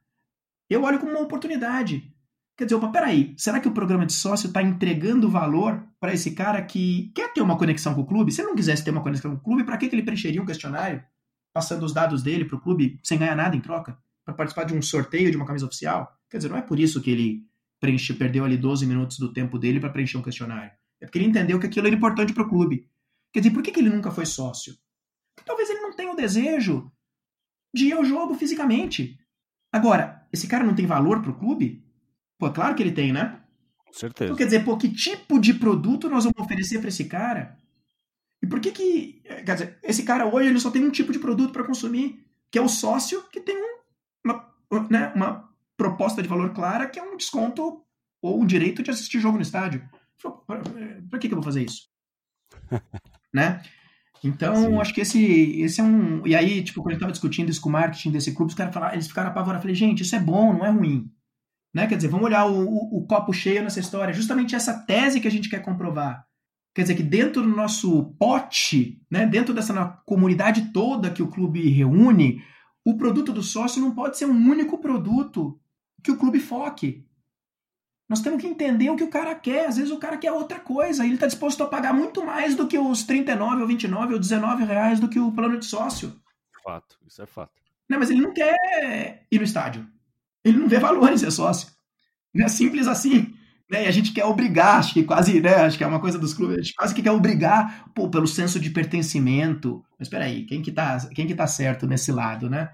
[0.70, 2.12] Eu olho como uma oportunidade.
[2.56, 6.30] Quer dizer, opa, peraí, será que o programa de sócio está entregando valor para esse
[6.30, 8.32] cara que quer ter uma conexão com o clube?
[8.32, 10.46] Se ele não quisesse ter uma conexão com o clube, para que, ele preencheria um
[10.46, 11.04] questionário
[11.52, 13.98] passando os dados dele para o clube sem ganhar nada em troca?
[14.24, 16.10] Para participar de um sorteio de uma camisa oficial?
[16.30, 17.46] Quer dizer, não é por isso que ele
[17.78, 20.72] preenche, perdeu ali 12 minutos do tempo dele para preencher um questionário.
[21.00, 22.88] É porque ele entendeu que aquilo era importante para o clube.
[23.32, 24.74] Quer dizer, por que, que ele nunca foi sócio?
[25.44, 26.90] Talvez ele não tenha o desejo
[27.74, 29.18] de ir ao jogo fisicamente.
[29.70, 31.85] Agora, esse cara não tem valor para o clube?
[32.38, 33.40] Pô, claro que ele tem, né?
[33.86, 34.24] Com certeza.
[34.24, 37.58] Então, quer dizer, pô, que tipo de produto nós vamos oferecer para esse cara?
[38.42, 39.22] E por que que...
[39.24, 42.58] Quer dizer, esse cara hoje ele só tem um tipo de produto para consumir, que
[42.58, 43.78] é o sócio, que tem um,
[44.24, 44.54] uma,
[44.90, 47.82] né, uma proposta de valor clara, que é um desconto
[48.22, 49.88] ou um direito de assistir jogo no estádio.
[50.46, 51.88] Para que, que eu vou fazer isso?
[53.32, 53.62] né?
[54.24, 54.80] Então, Sim.
[54.80, 56.26] acho que esse, esse é um.
[56.26, 58.72] E aí, tipo, quando eu estava discutindo isso com o marketing desse clube, os caras
[58.72, 59.58] falaram, eles ficaram apavorados.
[59.58, 61.10] Eu falei, gente, isso é bom, não é ruim.
[61.76, 61.86] Né?
[61.86, 64.14] Quer dizer, vamos olhar o, o, o, copo cheio nessa história.
[64.14, 66.26] Justamente essa tese que a gente quer comprovar.
[66.74, 71.68] Quer dizer, que dentro do nosso pote, né, dentro dessa comunidade toda que o clube
[71.68, 72.42] reúne,
[72.82, 75.60] o produto do sócio não pode ser um único produto
[76.02, 77.06] que o clube foque.
[78.08, 79.66] Nós temos que entender o que o cara quer.
[79.66, 81.04] Às vezes o cara quer outra coisa.
[81.04, 84.18] E ele está disposto a pagar muito mais do que os 39 ou 29 ou
[84.18, 86.18] 19 reais do que o plano de sócio.
[86.64, 87.52] Fato, isso é fato.
[87.86, 89.86] Não, mas ele não quer ir no estádio.
[90.46, 91.68] Ele não vê valor em ser sócio.
[92.36, 93.34] É simples assim.
[93.68, 93.84] Né?
[93.84, 95.56] E a gente quer obrigar, acho que quase, né?
[95.56, 98.26] Acho que é uma coisa dos clubes, a gente quase que quer obrigar pô, pelo
[98.28, 99.84] senso de pertencimento.
[99.98, 102.70] Mas espera aí, quem que tá, quem que tá certo nesse lado, né?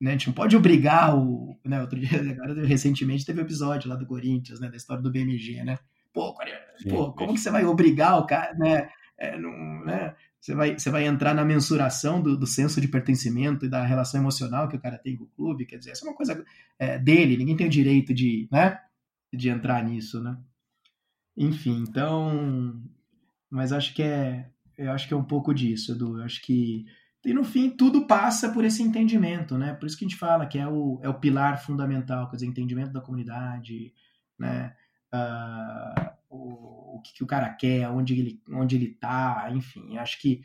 [0.00, 0.10] né?
[0.10, 1.56] A gente não pode obrigar o.
[1.64, 4.68] Né, outro dia, agora, recentemente, teve um episódio lá do Corinthians, né?
[4.68, 5.78] Da história do BMG, né?
[6.12, 6.34] Pô,
[6.88, 8.88] pô como que você vai obrigar o cara, né?
[9.16, 10.12] É, não, né?
[10.42, 14.20] Você vai, você vai entrar na mensuração do, do senso de pertencimento e da relação
[14.20, 16.44] emocional que o cara tem com o clube, quer dizer, essa é uma coisa
[16.80, 18.80] é, dele, ninguém tem o direito de, né,
[19.32, 20.36] de entrar nisso, né?
[21.36, 22.82] Enfim, então,
[23.48, 26.18] mas acho que é, eu acho que é um pouco disso, Edu.
[26.18, 26.86] Eu acho que
[27.24, 29.72] e no fim tudo passa por esse entendimento, né?
[29.74, 32.48] Por isso que a gente fala que é o, é o pilar fundamental, quer dizer,
[32.48, 33.94] entendimento da comunidade,
[34.36, 34.74] né?
[35.14, 40.20] Uh, o, o que, que, o cara quer, onde ele, onde ele tá, enfim, acho
[40.20, 40.42] que,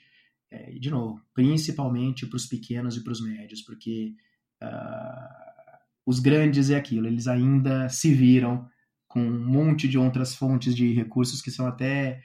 [0.52, 4.14] é, de novo, principalmente para os pequenos e para os médios, porque
[4.62, 8.68] uh, os grandes é aquilo, eles ainda se viram
[9.08, 12.22] com um monte de outras fontes de recursos que são até.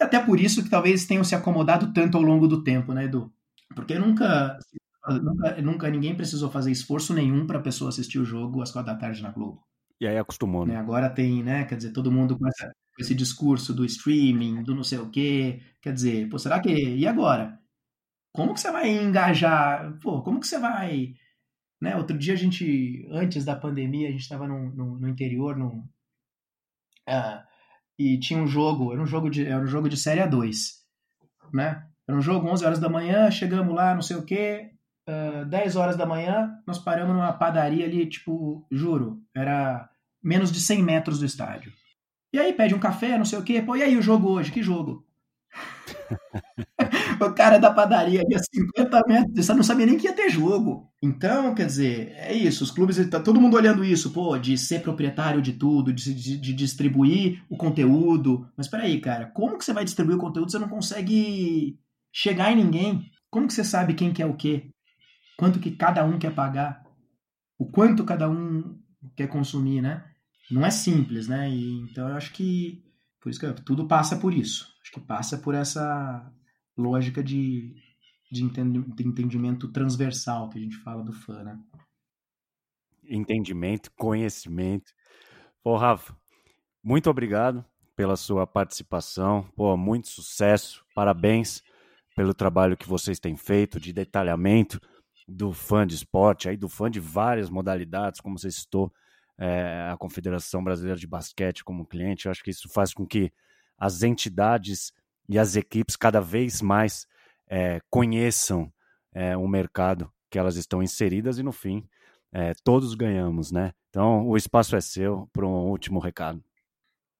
[0.00, 3.32] Até por isso que talvez tenham se acomodado tanto ao longo do tempo, né, Edu?
[3.76, 4.58] Porque nunca,
[5.06, 8.92] nunca, nunca ninguém precisou fazer esforço nenhum para a pessoa assistir o jogo às quatro
[8.92, 9.62] da tarde na Globo.
[10.00, 10.76] E aí acostumou, né?
[10.76, 11.64] Agora tem, né?
[11.64, 15.60] Quer dizer, todo mundo com essa, esse discurso do streaming, do não sei o quê.
[15.82, 16.70] Quer dizer, pô, será que.
[16.70, 17.58] E agora?
[18.32, 19.98] Como que você vai engajar?
[20.00, 21.14] Pô, como que você vai.
[21.80, 21.96] Né?
[21.96, 25.86] Outro dia a gente, antes da pandemia, a gente estava no, no, no, interior, no,
[27.08, 27.42] uh,
[27.98, 30.52] e tinha um jogo, era um jogo de, era um jogo de Série A2,
[31.52, 31.86] né?
[32.08, 34.70] Era um jogo 11 horas da manhã, chegamos lá, não sei o quê,
[35.08, 39.88] uh, 10 horas da manhã, nós paramos numa padaria ali, tipo, juro, era
[40.22, 41.72] menos de 100 metros do estádio.
[42.34, 43.62] E aí pede um café, não sei o quê.
[43.62, 44.50] Pô, e aí o jogo hoje?
[44.50, 45.06] Que jogo?
[47.24, 50.28] o cara da padaria ali a 50 metros, você não sabia nem que ia ter
[50.28, 50.92] jogo.
[51.00, 52.64] Então, quer dizer, é isso.
[52.64, 56.36] Os clubes, tá todo mundo olhando isso, pô, de ser proprietário de tudo, de, de,
[56.36, 58.50] de distribuir o conteúdo.
[58.56, 61.78] Mas peraí, cara, como que você vai distribuir o conteúdo se você não consegue
[62.12, 63.12] chegar em ninguém?
[63.30, 64.70] Como que você sabe quem quer o quê?
[65.38, 66.82] Quanto que cada um quer pagar?
[67.56, 68.76] O quanto cada um
[69.14, 70.02] quer consumir, né?
[70.50, 71.50] Não é simples, né?
[71.50, 72.82] E, então eu acho que,
[73.20, 74.72] Por isso que tudo passa por isso.
[74.82, 76.32] Acho que passa por essa
[76.76, 77.74] lógica de,
[78.30, 81.58] de entendimento transversal que a gente fala do fã, né?
[83.04, 84.92] Entendimento, conhecimento.
[85.62, 86.16] Pô, Rafa,
[86.82, 87.64] muito obrigado
[87.96, 89.48] pela sua participação.
[89.54, 90.84] Pô, muito sucesso.
[90.94, 91.62] Parabéns
[92.14, 94.80] pelo trabalho que vocês têm feito de detalhamento
[95.26, 98.92] do fã de esporte, aí do fã de várias modalidades, como você citou,
[99.38, 102.26] é, a Confederação Brasileira de Basquete como cliente.
[102.26, 103.32] Eu acho que isso faz com que
[103.78, 104.92] as entidades
[105.28, 107.06] e as equipes cada vez mais
[107.48, 108.72] é, conheçam
[109.12, 111.86] é, o mercado que elas estão inseridas e, no fim,
[112.32, 113.72] é, todos ganhamos, né?
[113.90, 116.42] Então, o espaço é seu para um último recado.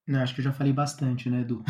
[0.06, 1.62] Não, acho que eu já falei bastante, né, Edu?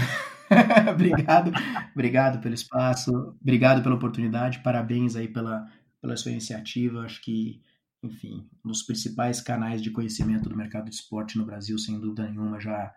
[0.91, 1.53] obrigado,
[1.93, 5.71] obrigado pelo espaço, obrigado pela oportunidade, parabéns aí pela,
[6.01, 7.03] pela sua iniciativa.
[7.03, 7.61] Acho que,
[8.05, 12.29] enfim, um dos principais canais de conhecimento do mercado de esporte no Brasil, sem dúvida
[12.29, 12.95] nenhuma, já há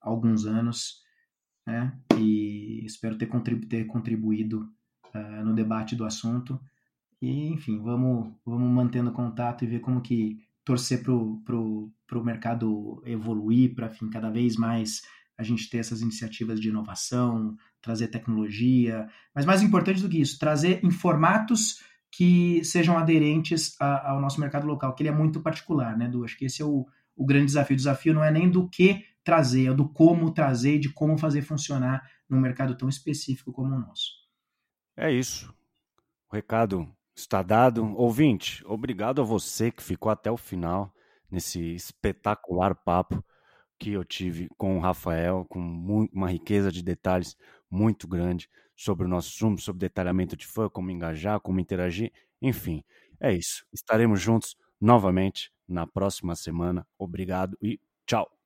[0.00, 1.00] alguns anos,
[1.64, 1.96] né?
[2.18, 4.68] E espero ter, contribu ter contribuído
[5.14, 6.60] uh, no debate do assunto.
[7.20, 12.24] E, enfim, vamos, vamos mantendo contato e ver como que torcer para o pro, pro
[12.24, 15.02] mercado evoluir, para cada vez mais
[15.38, 20.38] a gente ter essas iniciativas de inovação, trazer tecnologia, mas mais importante do que isso,
[20.38, 21.80] trazer em formatos
[22.12, 26.24] que sejam aderentes a, ao nosso mercado local, que ele é muito particular, né, Du?
[26.24, 26.86] Acho que esse é o,
[27.16, 27.74] o grande desafio.
[27.74, 31.40] O desafio não é nem do que trazer, é do como trazer, de como fazer
[31.40, 34.10] funcionar num mercado tão específico como o nosso.
[34.94, 35.52] É isso.
[36.30, 36.86] O recado
[37.16, 37.82] está dado.
[37.96, 40.94] Ouvinte, obrigado a você que ficou até o final
[41.30, 43.24] nesse espetacular papo
[43.78, 45.60] que eu tive com o Rafael, com
[46.12, 47.36] uma riqueza de detalhes
[47.72, 52.84] muito grande sobre o nosso Zoom, sobre detalhamento de fã, como engajar, como interagir, enfim,
[53.20, 53.64] é isso.
[53.72, 56.86] Estaremos juntos novamente na próxima semana.
[56.98, 58.41] Obrigado e tchau.